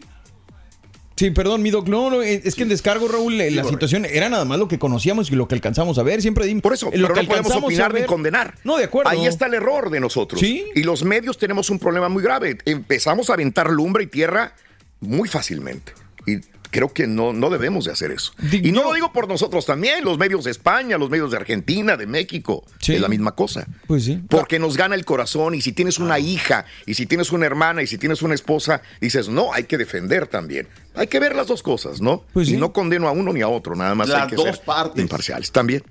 [1.16, 1.88] Sí, perdón, mi doc.
[1.88, 3.86] No, no, es que en descargo, Raúl, eh, la correcto.
[3.86, 6.20] situación era nada más lo que conocíamos y lo que alcanzamos a ver.
[6.20, 6.62] Siempre dimos.
[6.62, 8.54] Por eso, pero no podemos opinar ni condenar.
[8.64, 9.10] No, de acuerdo.
[9.10, 10.38] Ahí está el error de nosotros.
[10.38, 10.66] Sí.
[10.74, 12.58] Y los medios tenemos un problema muy grave.
[12.66, 14.52] Empezamos a aventar lumbre y tierra
[15.00, 15.92] muy fácilmente.
[16.26, 16.36] Y
[16.70, 18.32] creo que no, no debemos de hacer eso.
[18.50, 21.96] y no lo digo por nosotros también, los medios de España, los medios de Argentina,
[21.96, 22.64] de México.
[22.86, 23.66] Es la misma cosa.
[23.86, 24.20] Pues sí.
[24.28, 27.82] Porque nos gana el corazón y si tienes una hija y si tienes una hermana
[27.82, 30.68] y si tienes una esposa, dices, no, hay que defender también.
[30.94, 32.24] Hay que ver las dos cosas, ¿no?
[32.34, 34.60] y no condeno a uno ni a otro, nada más hay Las que dos ser
[34.64, 35.02] partes.
[35.02, 35.82] imparciales también.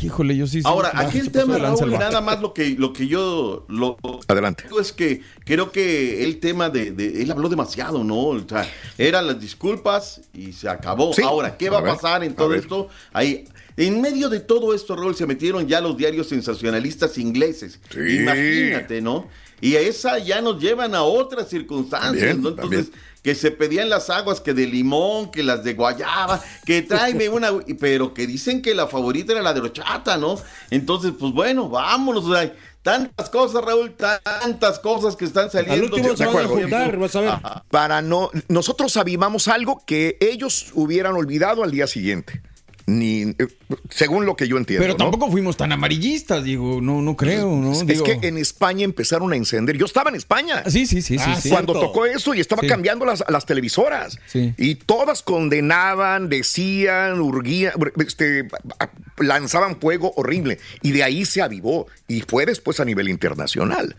[0.00, 0.60] Híjole, yo sí.
[0.64, 4.64] Ahora, ah, aquí el tema, Raúl, nada más lo que, lo que yo lo Adelante.
[4.64, 8.18] digo es que creo que el tema de, de- él habló demasiado, ¿no?
[8.28, 11.12] O sea, eran las disculpas y se acabó.
[11.12, 11.22] Sí.
[11.22, 12.88] Ahora, ¿qué va A a, ver, pasar en todo esto?
[13.12, 13.44] Ahí,
[13.76, 17.78] en medio de todo esto, Raúl, se metieron ya los diarios sensacionalistas ingleses.
[17.92, 18.16] Sí.
[18.20, 19.28] Imagínate, ¿no?
[19.60, 22.48] Y a esa ya nos llevan a otras circunstancias, También, ¿no?
[22.48, 22.90] Entonces,
[23.22, 27.50] que se pedían las aguas que de limón, que las de guayaba, que tráeme una,
[27.78, 30.36] pero que dicen que la favorita era la de horchata, ¿no?
[30.70, 35.96] Entonces, pues bueno, vámonos, o sea, tantas cosas, Raúl, tantas cosas que están saliendo.
[35.96, 36.98] De acuerdo.
[36.98, 37.40] vas a ver.
[37.70, 42.42] Para no, nosotros avivamos algo que ellos hubieran olvidado al día siguiente.
[42.98, 43.36] Ni, eh,
[43.90, 44.82] según lo que yo entiendo.
[44.82, 44.98] Pero ¿no?
[44.98, 47.72] tampoco fuimos tan amarillistas, digo, no, no creo, ¿no?
[47.72, 49.76] Es Digo, que en España empezaron a encender.
[49.78, 50.62] Yo estaba en España.
[50.68, 51.48] Sí, sí, sí, sí, Ah, sí.
[51.50, 51.88] Cuando Cierto.
[51.88, 52.68] tocó eso y estaba Sí.
[52.68, 54.18] cambiando las, las televisoras.
[54.26, 54.54] Sí.
[54.58, 58.48] Y todas condenaban, decían, urgían, este,
[59.18, 60.58] lanzaban fuego horrible.
[60.82, 61.86] Y de ahí se avivó.
[62.08, 63.96] Y fue después a nivel internacional.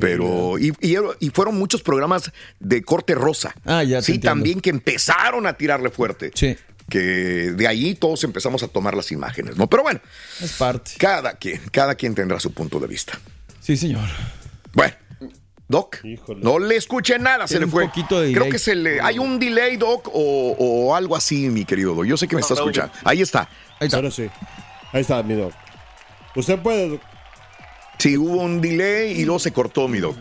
[0.00, 3.54] Pero, y, y- y fueron muchos programas de corte rosa.
[3.64, 6.32] Ah, ya te Sí, también que empezaron a tirarle fuerte.
[6.34, 6.56] Sí.
[6.88, 9.68] Que de ahí todos empezamos a tomar las imágenes, ¿no?
[9.68, 10.00] Pero bueno.
[10.40, 10.92] Es parte.
[10.98, 13.18] Cada quien, cada quien tendrá su punto de vista.
[13.60, 14.08] Sí, señor.
[14.72, 14.94] Bueno,
[15.68, 15.98] Doc,
[16.38, 17.86] no le escuché nada, se le un fue.
[17.86, 18.52] poquito de Creo delay.
[18.52, 19.00] que se le.
[19.02, 22.06] Hay un delay, Doc, o, o algo así, mi querido Doc.
[22.06, 22.92] Yo sé que me está escuchando.
[23.04, 23.48] Ahí está.
[23.92, 24.28] Ahora sí.
[24.92, 25.52] Ahí está, mi doc.
[26.34, 26.88] Usted puede.
[26.88, 27.02] doc.
[27.98, 30.16] Sí, hubo un delay y luego se cortó, mi Doc.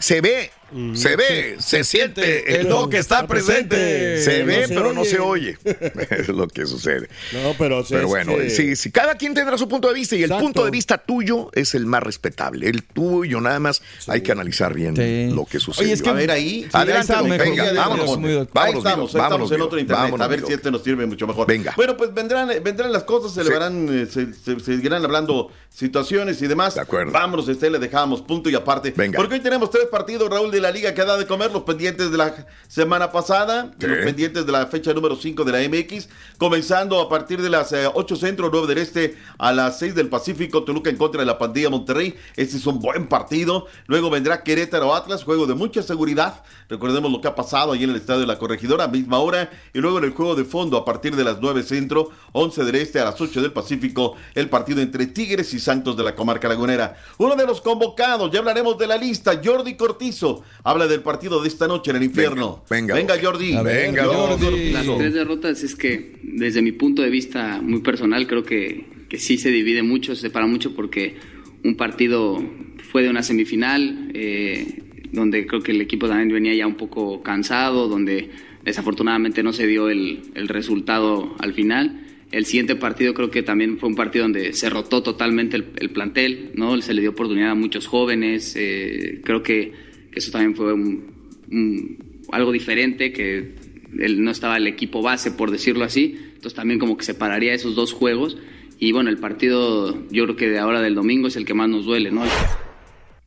[0.00, 0.50] Se ve,
[0.94, 2.60] se ve, se, siente.
[2.60, 4.22] El Doc está presente.
[4.22, 5.56] Se No ve, se pero no se oye.
[6.10, 7.08] es lo que sucede.
[7.32, 10.16] No, pero, sí, Pero bueno, que- sí, sí, cada quien tendrá su punto de vista
[10.16, 12.68] y el punto de vista tuyo es el más respetable.
[12.68, 15.84] El tuyo nada más hay que analizar bien lo que sucede.
[15.86, 16.62] Oye, es que a ver ahí.
[16.64, 18.06] sí, Adelante, ahí venga, venga, vámonos.
[18.06, 18.48] vámonos.
[18.54, 18.72] Ahí
[19.16, 20.04] estamos, en otro internet.
[20.04, 21.46] vámonos, a ver si este nos sirve mucho mejor.
[21.46, 21.72] Venga.
[21.76, 25.50] Bueno, pues vendrán, vendrán las cosas, se le verán, eh, se, se- se seguirán hablando
[25.70, 26.74] situaciones y demás.
[26.74, 27.12] De acuerdo.
[27.12, 28.92] Vámonos, este le dejamos punto y aparte.
[28.96, 29.16] Venga.
[29.16, 31.62] Porque hoy tenemos tres partidos, Raúl, de la liga que ha dado de comer, los
[31.62, 36.08] pendientes de la semana pasada, los pendientes de la fecha número 5 de la MX,
[36.38, 40.08] comenzando a partir de las eh, 8 centro, 9 del este, a las 6 del
[40.08, 42.14] Pacífico, Toluca en contra de la pandilla Monterrey.
[42.36, 43.66] Este es un buen partido.
[43.86, 46.42] Luego vendrá Querétaro Atlas, juego de mucha seguridad.
[46.68, 49.50] Recordemos lo que ha pasado ahí en el estadio de la Corregidora, a misma hora.
[49.72, 52.74] Y luego en el juego de fondo, a partir de las 9 centro, 11 del
[52.76, 56.48] este, a las 8 del Pacífico, el partido entre Tigres y Santos de la Comarca
[56.48, 56.96] Lagunera.
[57.18, 61.48] Uno de los convocados, ya hablaremos de la lista, Jordi Cortizo, habla del partido de
[61.48, 62.64] esta noche en el infierno.
[62.70, 63.14] Venga, venga.
[63.20, 63.54] Jordi.
[63.56, 64.70] Ver, venga, Jordi.
[64.72, 69.18] Las tres derrotas es que desde mi punto de vista muy personal creo que, que
[69.18, 71.16] sí se divide mucho, se separa mucho porque
[71.64, 72.42] un partido
[72.90, 74.82] fue de una semifinal eh,
[75.12, 78.30] donde creo que el equipo también venía ya un poco cansado, donde
[78.64, 82.04] desafortunadamente no se dio el, el resultado al final.
[82.30, 85.90] El siguiente partido creo que también fue un partido donde se rotó totalmente el, el
[85.90, 86.78] plantel, ¿no?
[86.82, 88.54] Se le dio oportunidad a muchos jóvenes.
[88.54, 89.72] eh, creo que,
[90.18, 91.12] que eso también fue un-
[91.50, 93.54] un- algo diferente, que
[94.00, 96.18] el- no estaba el equipo base, por decirlo así.
[96.34, 98.36] Entonces también como que separaría esos dos juegos.
[98.80, 101.68] Y bueno, el partido yo creo que de ahora del domingo es el que más
[101.68, 102.22] nos duele, ¿no?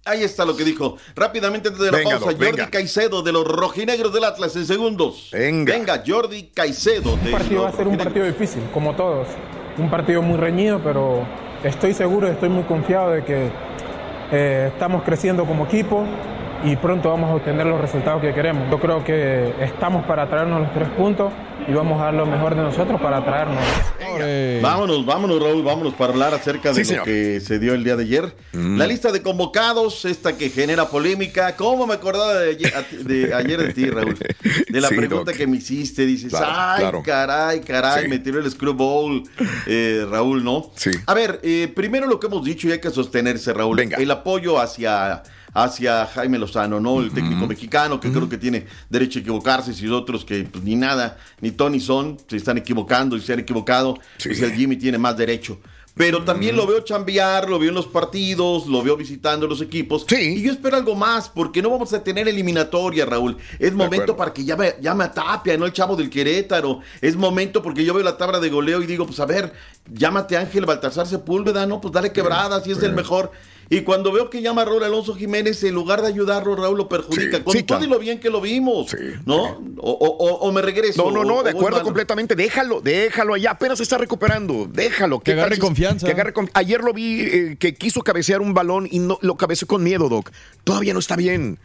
[0.05, 0.97] Ahí está lo que dijo.
[1.15, 2.69] Rápidamente antes de la Venga, pausa, Jordi venga.
[2.69, 5.29] Caicedo de los rojinegros del Atlas en segundos.
[5.31, 6.03] Venga.
[6.05, 9.27] Jordi Caicedo de Un partido va a ser un partido difícil, como todos.
[9.77, 11.25] Un partido muy reñido, pero
[11.63, 13.49] estoy seguro, estoy muy confiado de que
[14.33, 16.05] eh, estamos creciendo como equipo
[16.63, 18.69] y pronto vamos a obtener los resultados que queremos.
[18.69, 21.31] Yo creo que estamos para traernos los tres puntos
[21.67, 23.63] y vamos a dar lo mejor de nosotros para traernos.
[24.61, 27.05] Vámonos, vámonos, Raúl, vámonos para hablar acerca de Sí, lo señor.
[27.05, 28.35] que se dio el día de ayer.
[28.53, 31.55] La lista de convocados, esta que genera polémica.
[31.55, 32.73] ¿Cómo me acordaba de ayer
[33.03, 34.17] de, ayer de ti, Raúl?
[34.69, 35.35] De la Sí, pregunta Doc.
[35.37, 36.05] que me hiciste.
[36.05, 37.03] Dices, Claro, ay, claro.
[37.03, 38.09] caray, caray, Sí.
[38.09, 39.23] me tiró el screwball,
[39.67, 40.71] eh, Raúl, ¿no?
[40.75, 40.91] Sí.
[41.05, 43.79] A ver, eh, primero lo que hemos dicho y hay que sostenerse, Raúl.
[43.79, 45.23] El apoyo hacia
[45.53, 47.01] hacia Jaime Lozano, ¿no?
[47.01, 50.75] El técnico mexicano, que creo que tiene derecho a equivocarse, si otros que pues, ni
[50.75, 54.97] nada, ni Tony son, se están equivocando y se han equivocado, pues el Jimmy tiene
[54.97, 55.59] más derecho.
[55.93, 60.05] Pero también lo veo chambear, lo veo en los partidos, lo veo visitando los equipos.
[60.09, 63.37] Y yo espero algo más, porque no vamos a tener eliminatoria, Raúl.
[63.59, 66.79] Es momento para que llame, llame a Tapia, no el chavo del Querétaro.
[67.01, 69.53] Es momento porque yo veo la tabla de goleo y digo, pues a ver,
[69.91, 71.81] llámate Ángel Baltasar Sepúlveda, ¿no?
[71.81, 73.31] Pues dale quebrada, si es el mejor.
[73.73, 76.89] Y cuando veo que llama a Raúl Alonso Jiménez, en lugar de ayudarlo, Raúl lo
[76.89, 77.41] perjudica.
[77.41, 77.85] con sí, todo claro.
[77.85, 78.93] y lo bien que lo vimos,
[79.25, 79.43] ¿no?
[79.77, 81.05] O, o- o- o me regreso.
[81.05, 82.35] No, no, no, o de acuerdo completamente.
[82.35, 83.51] Déjalo, déjalo allá.
[83.51, 84.67] Apenas se está recuperando.
[84.69, 85.19] Déjalo.
[85.19, 86.05] ¿Qué Que agarre tal confianza.
[86.05, 89.35] que agarre con- Ayer lo vi eh, que quiso cabecear un balón y no lo
[89.35, 90.31] cabeceó con miedo, Doc.
[90.65, 91.57] Todavía no está bien.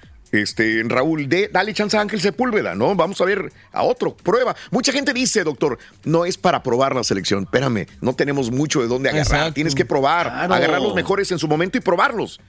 [0.43, 2.95] Este, Raúl, de, dale chance a Ángel Sepúlveda, ¿no?
[2.95, 4.55] Vamos a ver a otro, prueba.
[4.71, 7.45] Mucha gente dice, doctor, no es para probar la selección.
[7.45, 9.27] Espérame, no tenemos mucho de dónde agarrar.
[9.27, 9.55] Exacto.
[9.55, 10.55] Tienes que probar, Claro.
[10.55, 12.41] agarrar los mejores en su momento y probarlos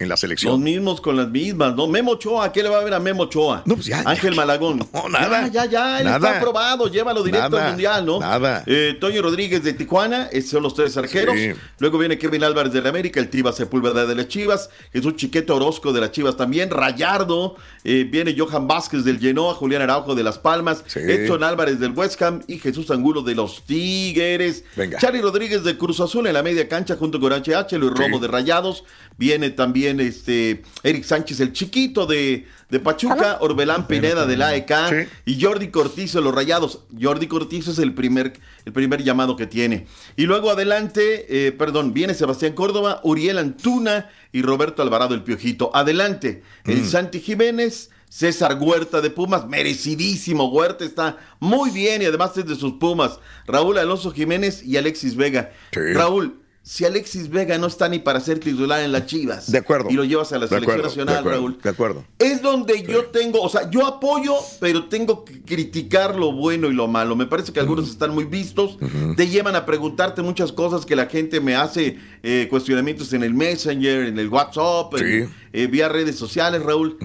[0.00, 0.52] en la selección.
[0.52, 1.86] Los mismos con las mismas, ¿no?
[1.86, 3.62] Memo Ochoa, ¿qué le va a ver a Memo Ochoa?
[3.66, 4.02] No, pues ya.
[4.04, 4.80] Ángel Malagón.
[4.92, 5.46] No, nada.
[5.48, 6.16] Ya, ya, ya, él Nada.
[6.16, 7.62] está aprobado, llévalo directo Nada.
[7.64, 8.18] al Mundial, ¿no?
[8.18, 8.64] Nada.
[8.66, 11.36] Eh, Toño Rodríguez de Tijuana, esos son los tres arqueros.
[11.36, 11.52] Sí.
[11.78, 15.52] Luego viene Kevin Álvarez de la América, el Tiva Sepúlveda de las Chivas, Jesús Chiquete
[15.52, 20.22] Orozco de las Chivas también, Rayardo, eh, viene Johan Vázquez del Genoa, Julián Araujo de
[20.24, 24.64] Las Palmas, Edson Álvarez del West Ham y Jesús Angulo de los Tigres.
[24.76, 24.98] Venga.
[24.98, 28.28] Charlie Rodríguez de Cruz Azul en la media cancha junto con HH, Luis Romo de
[28.28, 28.84] Rayados,
[29.18, 35.08] viene también este Eric Sánchez el chiquito de, de Pachuca, Orbelán Pineda de la AEK
[35.26, 36.80] y Jordi Cortizo de los Rayados.
[37.00, 38.32] Jordi Cortizo es el primer,
[38.64, 39.86] el primer llamado que tiene.
[40.16, 45.70] Y luego adelante, eh, perdón, viene Sebastián Córdoba, Uriel Antuna y Roberto Alvarado el Piojito.
[45.74, 47.90] Adelante, el Santi Jiménez.
[48.10, 50.48] César Huerta de Pumas, merecidísimo.
[50.48, 53.20] Huerta está muy bien y además es de sus Pumas.
[53.46, 55.52] Raúl Alonso Jiménez y Alexis Vega.
[55.70, 59.50] Raúl, si Alexis Vega no está ni para ser titular en las Chivas.
[59.50, 59.90] De acuerdo.
[59.90, 61.58] Y lo llevas a la De selección acuerdo, nacional, de acuerdo, Raúl.
[61.62, 62.04] De acuerdo.
[62.18, 66.74] Es donde yo tengo, o sea, yo apoyo, pero tengo que criticar lo bueno y
[66.74, 67.16] lo malo.
[67.16, 68.78] Me parece que algunos están muy vistos,
[69.16, 73.32] te llevan a preguntarte muchas cosas que la gente me hace eh, cuestionamientos en el
[73.34, 76.96] Messenger, en el WhatsApp, en- eh, vía redes sociales, Raúl.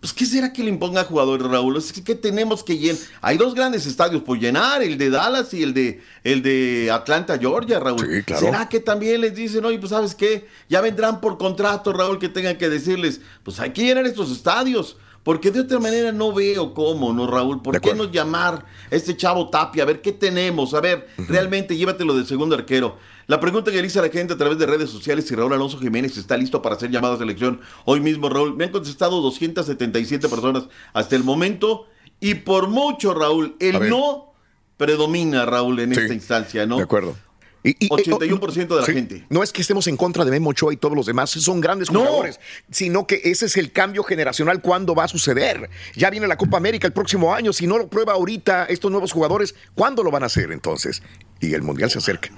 [0.00, 1.76] Pues, ¿qué será que le imponga a jugadores, Raúl?
[1.76, 2.98] Es que tenemos que llenar.
[3.20, 7.36] Hay dos grandes estadios por llenar, el de Dallas y el de, el de Atlanta,
[7.38, 8.22] Georgia, Raúl.
[8.24, 8.46] claro.
[8.46, 10.46] ¿Será que también les dicen, oye, pues sabes qué?
[10.68, 14.96] Ya vendrán por contrato, Raúl, que tengan que decirles, pues hay que llenar estos estadios.
[15.22, 17.60] Porque de otra manera no veo cómo, ¿no, Raúl?
[17.60, 19.82] ¿Por qué no llamar a este chavo Tapia?
[19.82, 20.72] A ver qué tenemos.
[20.72, 22.96] A ver, realmente llévatelo del segundo arquero.
[23.26, 25.52] La pregunta que le hice a la gente a través de redes sociales si Raúl
[25.52, 28.56] Alonso Jiménez está listo para ser llamado a selección hoy mismo, Raúl.
[28.56, 30.64] Me han contestado 277 personas
[30.94, 31.86] hasta el momento.
[32.18, 34.32] Y por mucho, Raúl, el no
[34.76, 36.78] predomina, Raúl, en esta instancia, ¿no?
[36.78, 37.14] De acuerdo.
[37.62, 38.92] Y- y- 81% de la Sí.
[38.94, 39.26] gente.
[39.28, 41.90] No es que estemos en contra de Memo Ochoa y todos los demás, son grandes
[41.90, 42.00] No.
[42.00, 42.40] jugadores,
[42.70, 45.68] sino que ese es el cambio generacional cuándo va a suceder.
[45.94, 49.12] Ya viene la Copa América el próximo año, si no lo prueba ahorita estos nuevos
[49.12, 51.02] jugadores, ¿cuándo lo van a hacer entonces?
[51.40, 52.30] Y el Mundial se acerca,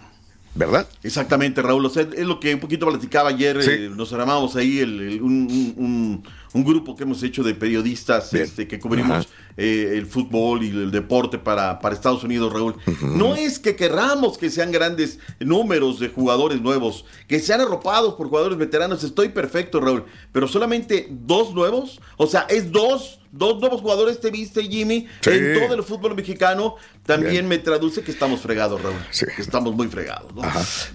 [0.57, 0.89] ¿verdad?
[1.05, 1.87] Exactamente, Raúl.
[1.87, 3.63] O sea, es lo que un poquito platicaba ayer.
[3.63, 3.71] Sí.
[3.71, 7.55] eh, nos armamos ahí el- el- un, un- un- un grupo que hemos hecho de
[7.55, 12.77] periodistas este, que cubrimos eh, el fútbol y el deporte para, para Estados Unidos, Raúl.
[13.03, 18.29] No es que querramos que sean grandes números de jugadores nuevos, que sean arropados por
[18.29, 19.03] jugadores veteranos.
[19.05, 20.05] Estoy perfecto, Raúl.
[20.33, 22.01] Pero solamente dos nuevos.
[22.17, 23.19] O sea, es dos.
[23.35, 25.31] Dos nuevos jugadores te viste, Jimmy, Sí.
[25.31, 26.77] en todo el fútbol mexicano.
[27.07, 27.49] También Bien.
[27.49, 28.99] me traduce que estamos fregados, Raúl.
[29.35, 30.31] Que estamos muy fregados.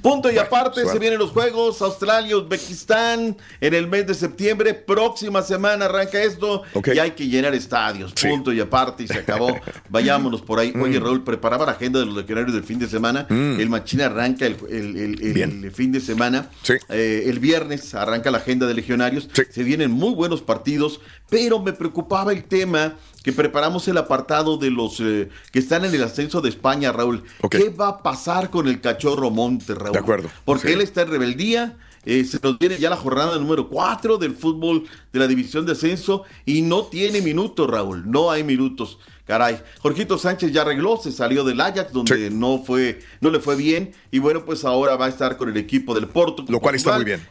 [0.04, 0.94] Punto y aparte, suerte.
[0.94, 4.76] se vienen los juegos Australia, Uzbekistán en el mes de septiembre.
[4.76, 6.62] Próxima semana arranca esto
[6.94, 8.14] y hay que llenar estadios.
[8.14, 9.58] Punto y aparte, y se acabó.
[9.90, 10.72] Vayámonos por ahí.
[10.76, 10.82] Mm.
[10.82, 13.26] Oye, Raúl, preparaba la agenda de los legionarios del fin de semana.
[13.30, 16.50] El Machín arranca el, el- el- el- fin de semana.
[16.90, 19.30] Eh, el viernes arranca la agenda de legionarios.
[19.50, 24.70] Se vienen muy buenos partidos, pero me preocupaba el tema que preparamos el apartado de
[24.70, 27.24] los eh, que están en el ascenso de España, Raúl.
[27.50, 29.94] ¿Qué va a pasar con el cachorro Monte, Raúl?
[29.94, 30.30] De acuerdo.
[30.46, 30.74] Porque Sí.
[30.74, 31.78] él está en rebeldía
[32.10, 35.74] Eh, se nos viene ya la jornada número 4 del fútbol de la división de
[35.74, 38.10] ascenso y no tiene minutos, Raúl.
[38.10, 38.98] No hay minutos.
[39.26, 43.58] Caray, Jorgito Sánchez ya arregló, se salió del Ajax, donde no fue, no le fue
[43.58, 46.46] bien, y bueno, pues ahora va a estar con el equipo del Porto.
[46.48, 47.28] Lo cual está muy bien.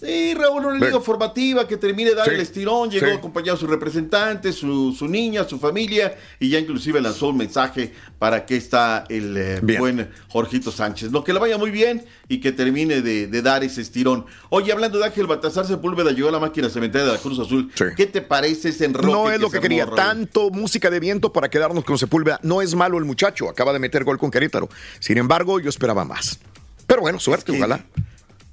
[0.00, 3.12] Sí, Raúl, una liga formativa que termine de dar Sí, el estirón, llegó sí.
[3.14, 7.92] acompañado de sus representantes, su, su niña, su familia, y ya inclusive lanzó un mensaje
[8.16, 11.10] para que está el eh, buen Jorgito Sánchez.
[11.10, 14.24] Lo que le vaya muy bien y que termine de, de dar ese estirón.
[14.50, 17.72] Oye, hablando de Ángel Baltasar Sepúlveda, llegó a la máquina cementera de la Cruz Azul.
[17.96, 19.08] ¿Qué te parece ese enroque?
[19.08, 19.84] No es lo que quería.
[19.86, 22.38] Tanto música de viento para quedarnos con Sepúlveda.
[22.44, 23.48] No es malo el muchacho.
[23.48, 24.68] Acaba de meter gol con Querétaro.
[25.00, 26.38] Sin embargo, yo esperaba más.
[26.86, 27.84] Pero bueno, suerte, ojalá.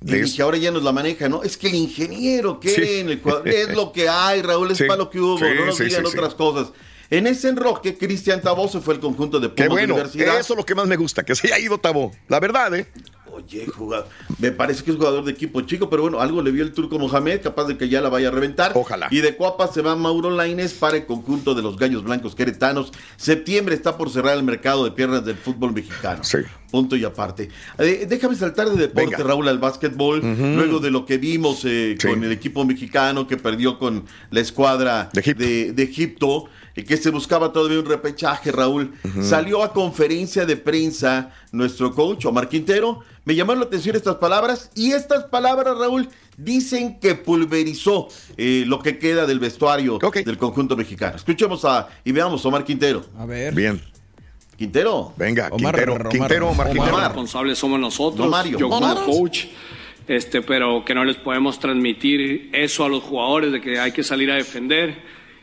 [0.08, 1.41] Y que ahora ya nos la maneja, ¿no?
[1.43, 2.99] Es que el ingeniero que Sí.
[2.99, 4.84] en el cuadro, es lo que hay, Raúl, es Sí.
[4.86, 6.72] para lo que hubo, Sí, no nos digan otras cosas.
[7.10, 9.93] En ese enroque, Cristian Tabó se fue el conjunto de Qué Pumas bueno.
[9.95, 10.39] Universidad.
[10.39, 12.12] Eso es lo que más me gusta, que se haya ido Tabo.
[12.28, 12.88] La verdad, ¿eh?
[13.45, 14.07] Oye, jugador,
[14.39, 16.97] me parece que es jugador de equipo chico, pero bueno, algo le vio el turco
[16.99, 18.71] Mohamed, capaz de que ya la vaya a reventar.
[18.75, 19.07] Ojalá.
[19.11, 22.91] Y de Cuapa se va Mauro Laines para el conjunto de los Gallos Blancos Queretanos.
[23.17, 26.23] Septiembre está por cerrar el mercado de piernas del fútbol mexicano.
[26.23, 26.39] Sí.
[26.71, 27.49] Punto y aparte.
[27.77, 29.23] Eh, déjame saltar de deporte, Venga.
[29.23, 30.19] Raúl, al básquetbol.
[30.55, 32.07] Luego de lo que vimos eh, Sí.
[32.07, 36.45] con el equipo mexicano que perdió con la escuadra de, de Egipto,
[36.77, 38.91] y que se buscaba todavía un repechaje, Raúl.
[39.21, 42.99] Salió a conferencia de prensa nuestro coach, Omar Quintero.
[43.26, 46.07] Me llamaron la atención estas palabras y estas palabras, Raúl,
[46.38, 48.07] dicen que pulverizó
[48.38, 51.15] eh, lo que queda del vestuario del conjunto mexicano.
[51.15, 53.03] Escuchemos a y veamos a Omar Quintero.
[53.17, 53.53] A ver.
[53.55, 53.82] Bien.
[54.55, 55.13] Quintero.
[55.17, 55.93] Venga, Omar, Quintero.
[55.95, 56.71] Omar, Quintero, Omar, Omar.
[56.73, 56.95] Quintero.
[56.97, 57.07] Omar.
[57.09, 58.59] responsables somos nosotros, No, Mario.
[58.59, 59.45] yo como coach,
[60.07, 64.03] este, pero que no les podemos transmitir eso a los jugadores de que hay que
[64.03, 65.01] salir a defender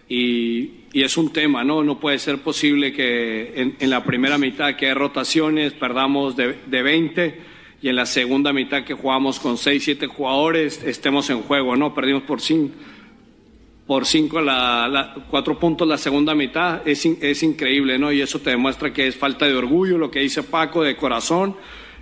[0.09, 1.83] y, y es un tema, ¿no?
[1.83, 6.59] No puede ser posible que en, en la primera mitad que hay rotaciones perdamos de,
[6.67, 7.52] de 20
[7.83, 11.95] y en la segunda mitad que jugamos con 6, 7 jugadores estemos en juego, ¿no?
[11.95, 12.75] Perdimos por 5
[13.87, 18.13] por cinco la, cuatro puntos la segunda mitad es, es increíble, ¿no?
[18.13, 21.57] Y eso te demuestra que es falta de orgullo, lo que dice Paco, de corazón.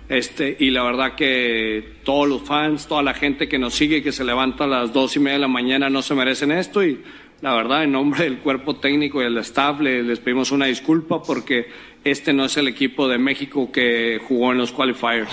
[0.07, 4.11] Este, y la verdad que todos los fans, toda la gente que nos sigue, que
[4.11, 6.83] se levanta a las dos y media de la mañana, no se merecen esto.
[6.85, 7.01] Y
[7.41, 11.23] la verdad, en nombre del cuerpo técnico y del staff, le- les pedimos una disculpa
[11.23, 11.65] porque
[12.03, 15.29] este no es el equipo de México que jugó en los qualifiers.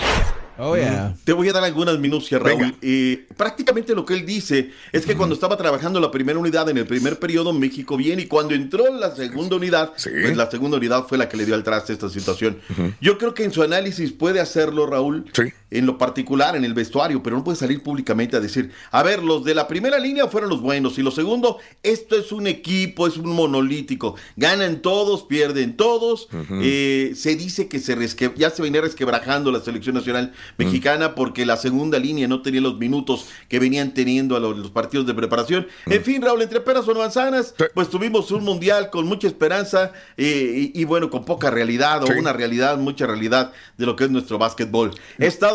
[0.59, 1.15] Oh, yeah.
[1.25, 2.75] Te voy a dar algunas minucias, Raúl.
[2.83, 6.79] Eh, prácticamente lo que él dice es que cuando estaba trabajando la primera unidad en
[6.79, 11.07] el primer periodo, México bien, y cuando entró la segunda unidad, pues la segunda unidad
[11.07, 12.59] fue la que le dio al traste esta situación.
[13.01, 15.27] Yo creo que en su análisis puede hacerlo, Raúl,
[15.71, 19.23] en lo particular, en el vestuario, pero no puede salir públicamente a decir, a ver,
[19.23, 23.07] los de la primera línea fueron los buenos, y lo segundo, esto es un equipo,
[23.07, 24.15] es un monolítico.
[24.37, 26.29] Ganan todos, pierden todos.
[26.63, 31.45] Eh, se dice que se resque- ya se venía resquebrajando la selección nacional mexicana porque
[31.47, 35.15] la segunda línea no tenía los minutos que venían teniendo a los, los partidos de
[35.15, 35.67] preparación.
[35.87, 40.71] En fin, Raúl, entre peras o manzanas, pues tuvimos un mundial con mucha esperanza eh,
[40.75, 44.11] y, y bueno, con poca realidad o una realidad, mucha realidad de lo que es
[44.11, 44.93] nuestro básquetbol.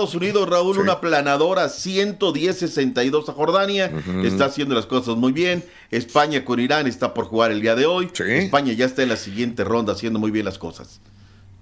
[0.03, 3.91] Estados Unidos, Raúl, una planadora 110-62 a Jordania,
[4.23, 5.63] está haciendo las cosas muy bien.
[5.91, 8.11] España con Irán está por jugar el día de hoy.
[8.13, 10.99] España ya está en la siguiente ronda haciendo muy bien las cosas.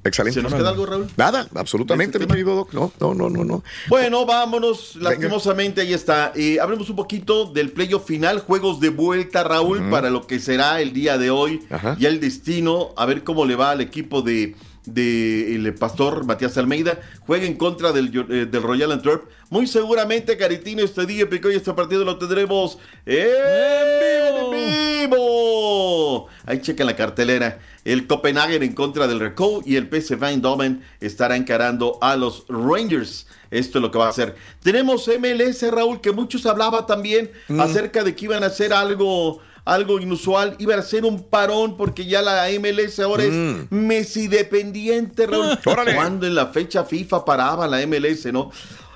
[0.03, 0.39] Excelente.
[0.39, 1.07] ¿Se nos queda algo, Raúl?
[1.15, 2.73] Nada, absolutamente, mi querido Doc.
[2.73, 3.63] No, no, no, no, no.
[3.87, 4.95] Bueno, vámonos.
[4.95, 6.31] Lastimosamente, ahí está.
[6.35, 10.81] Eh, hablemos un poquito del playoff final, juegos de vuelta, Raúl, para lo que será
[10.81, 11.61] el día de hoy.
[11.99, 14.55] Ya el destino, a ver cómo le va al equipo de,
[14.93, 16.99] de el pastor Matías Almeida.
[17.25, 19.23] Juega en contra del, eh, del Royal Antwerp.
[19.49, 26.27] Muy seguramente, Caritino, este día, Pico, y este partido lo tendremos en vivo.
[26.45, 27.59] Ahí chequen la cartelera.
[27.83, 33.27] El Copenhagen en contra del Recou y el PSV Eindhoven estará encarando a los Rangers.
[33.49, 34.35] Esto es lo que va a hacer.
[34.63, 37.59] Tenemos MLS, Raúl, que muchos hablaba también Mm.
[37.59, 40.55] acerca de que iban a hacer algo, algo inusual.
[40.59, 43.67] Iban a hacer un parón porque ya la MLS ahora es Mm.
[43.69, 45.57] Messi dependiente, Raúl.
[45.95, 48.51] Cuando en la fecha FIFA paraba la MLS, ¿no?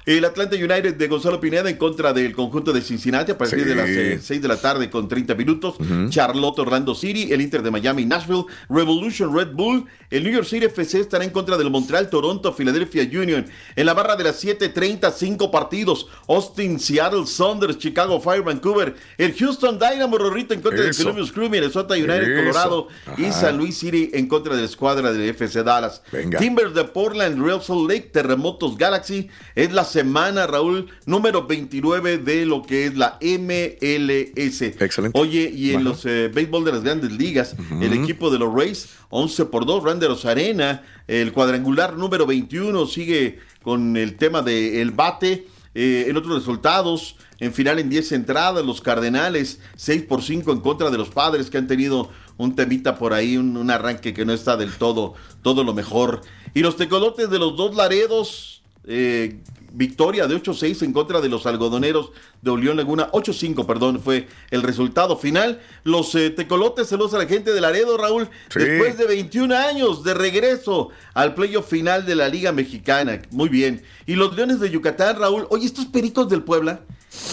[0.06, 3.66] El Atlanta United de Gonzalo Pineda en contra del conjunto de Cincinnati a partir Sí.
[3.66, 5.76] de las 6 de la tarde con 30 minutos.
[6.10, 10.66] Charlotte Orlando City, el Inter de Miami Nashville, Revolution Red Bull, el New York City
[10.66, 13.48] FC estará en contra del Montreal Toronto Philadelphia Union.
[13.76, 16.08] En la barra de las 7:30 cinco partidos.
[16.28, 21.04] Austin, Seattle Saunders, Chicago Fire, Vancouver, el Houston Dynamo Rorrito en contra Eso.
[21.04, 22.42] del Columbus Crew, Minnesota United Eso.
[22.42, 22.88] Colorado
[23.18, 23.32] y.
[23.32, 26.04] San Luis City en contra de la escuadra del FC Dallas.
[26.12, 26.38] Venga.
[26.38, 29.30] Timbers de Portland, Real Salt Lake, Terremotos Galaxy.
[29.56, 34.62] Es la semana, Raúl, número 29 de lo que es la MLS.
[34.62, 35.20] Excelente.
[35.20, 35.84] Oye, y en Ajá.
[35.84, 39.84] los eh, béisbol de las grandes ligas, el equipo de los Rays, 11 por 2,
[39.84, 45.48] Randeros Arena, el cuadrangular número 21 sigue con el tema del bate.
[45.78, 50.60] eh, en otros resultados, en final en 10 entradas, los Cardenales 6 por 5 en
[50.62, 54.24] contra de los Padres que han tenido un temita por ahí, un, un arranque que
[54.26, 56.22] no está del todo, todo lo mejor.
[56.54, 59.40] Y los tecolotes de los dos Laredos, eh,
[59.76, 62.12] victoria de 8-6 en contra de los algodoneros
[62.42, 63.12] de Unión Laguna.
[63.12, 65.62] 8-5, perdón, fue el resultado final.
[65.84, 68.30] Los eh, tecolotes, saludos a la gente de Laredo, Raúl.
[68.50, 68.60] Sí.
[68.60, 73.22] Después de 21 años de regreso al playoff final de la Liga Mexicana.
[73.32, 73.84] Muy bien.
[74.06, 75.48] Y los Leones de Yucatán, Raúl.
[75.50, 76.82] Oye, estos peritos del Puebla,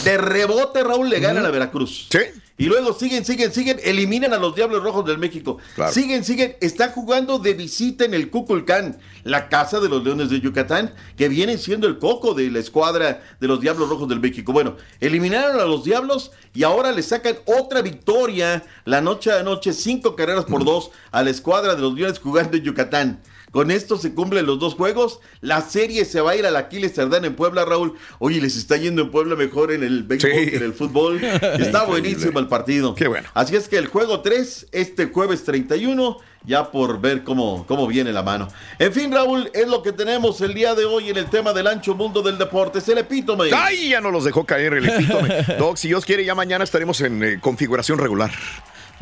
[0.05, 2.09] de rebote, Raúl, le ganan a Veracruz.
[2.11, 2.19] Sí.
[2.59, 5.59] Y luego siguen, siguen, siguen, eliminan a los Diablos Rojos del México.
[5.75, 5.93] Claro.
[5.93, 10.41] Siguen, siguen, están jugando de visita en el Cuculcán, la casa de los Leones de
[10.41, 14.53] Yucatán, que vienen siendo el coco de la escuadra de los Diablos Rojos del México.
[14.53, 19.73] Bueno, eliminaron a los Diablos y ahora le sacan otra victoria la noche a noche,
[19.73, 23.23] cinco carreras por dos a la escuadra de los Leones jugando en Yucatán.
[23.53, 25.21] Con esto se cumplen los dos juegos.
[25.43, 27.95] La serie se va a ir al Aquiles Cerdán en Puebla, Raúl.
[28.19, 30.51] Oye, les está yendo en Puebla mejor en el béisbol Sí.
[30.51, 31.23] que en el fútbol.
[31.61, 32.95] Está buenísimo el partido.
[32.95, 33.29] Qué bueno.
[33.35, 38.11] Así es que el juego 3, este jueves 31, ya por ver cómo, cómo viene
[38.13, 38.49] la mano.
[38.79, 41.67] En fin, Raúl, es lo que tenemos el día de hoy en el tema del
[41.67, 42.79] ancho mundo del deporte.
[42.79, 43.51] Es el epítome.
[43.55, 43.91] ¡Ay!
[43.91, 45.29] Ya no los dejó caer el epítome.
[45.59, 48.31] Doc, si Dios quiere, ya mañana estaremos en eh, configuración regular.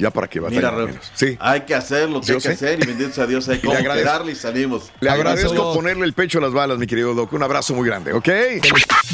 [0.00, 1.12] Ya para que menos.
[1.14, 1.36] Sí.
[1.38, 3.74] hay que hacer lo que hay que hacer y bendito sea Dios, hay Y cómo
[3.74, 4.08] le agradezco.
[4.08, 4.90] pegarle y salimos.
[5.00, 7.32] Le agradezco ponerle el pecho a las balas, mi querido Doc.
[7.32, 8.28] Un abrazo muy grande, ¿ok?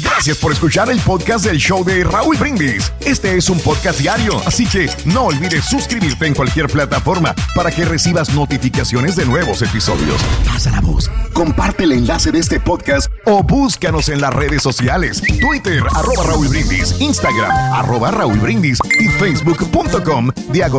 [0.01, 2.91] Gracias por escuchar el podcast del show de Raúl Brindis.
[3.01, 7.83] Este es un podcast diario, así que no olvides suscribirte en cualquier plataforma para que
[7.83, 10.21] recibas notificaciones de nuevos episodios.
[10.45, 15.21] Pasa la voz, comparte el enlace de este podcast o búscanos en las redes sociales.
[15.41, 20.31] Twitter, arroba Raúl Brindis, Instagram, arroba Raúl Brindis y facebook.com,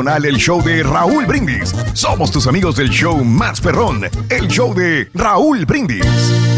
[0.06, 1.74] el show de Raúl Brindis.
[1.92, 6.57] Somos tus amigos del show más perrón, el show de Raúl Brindis.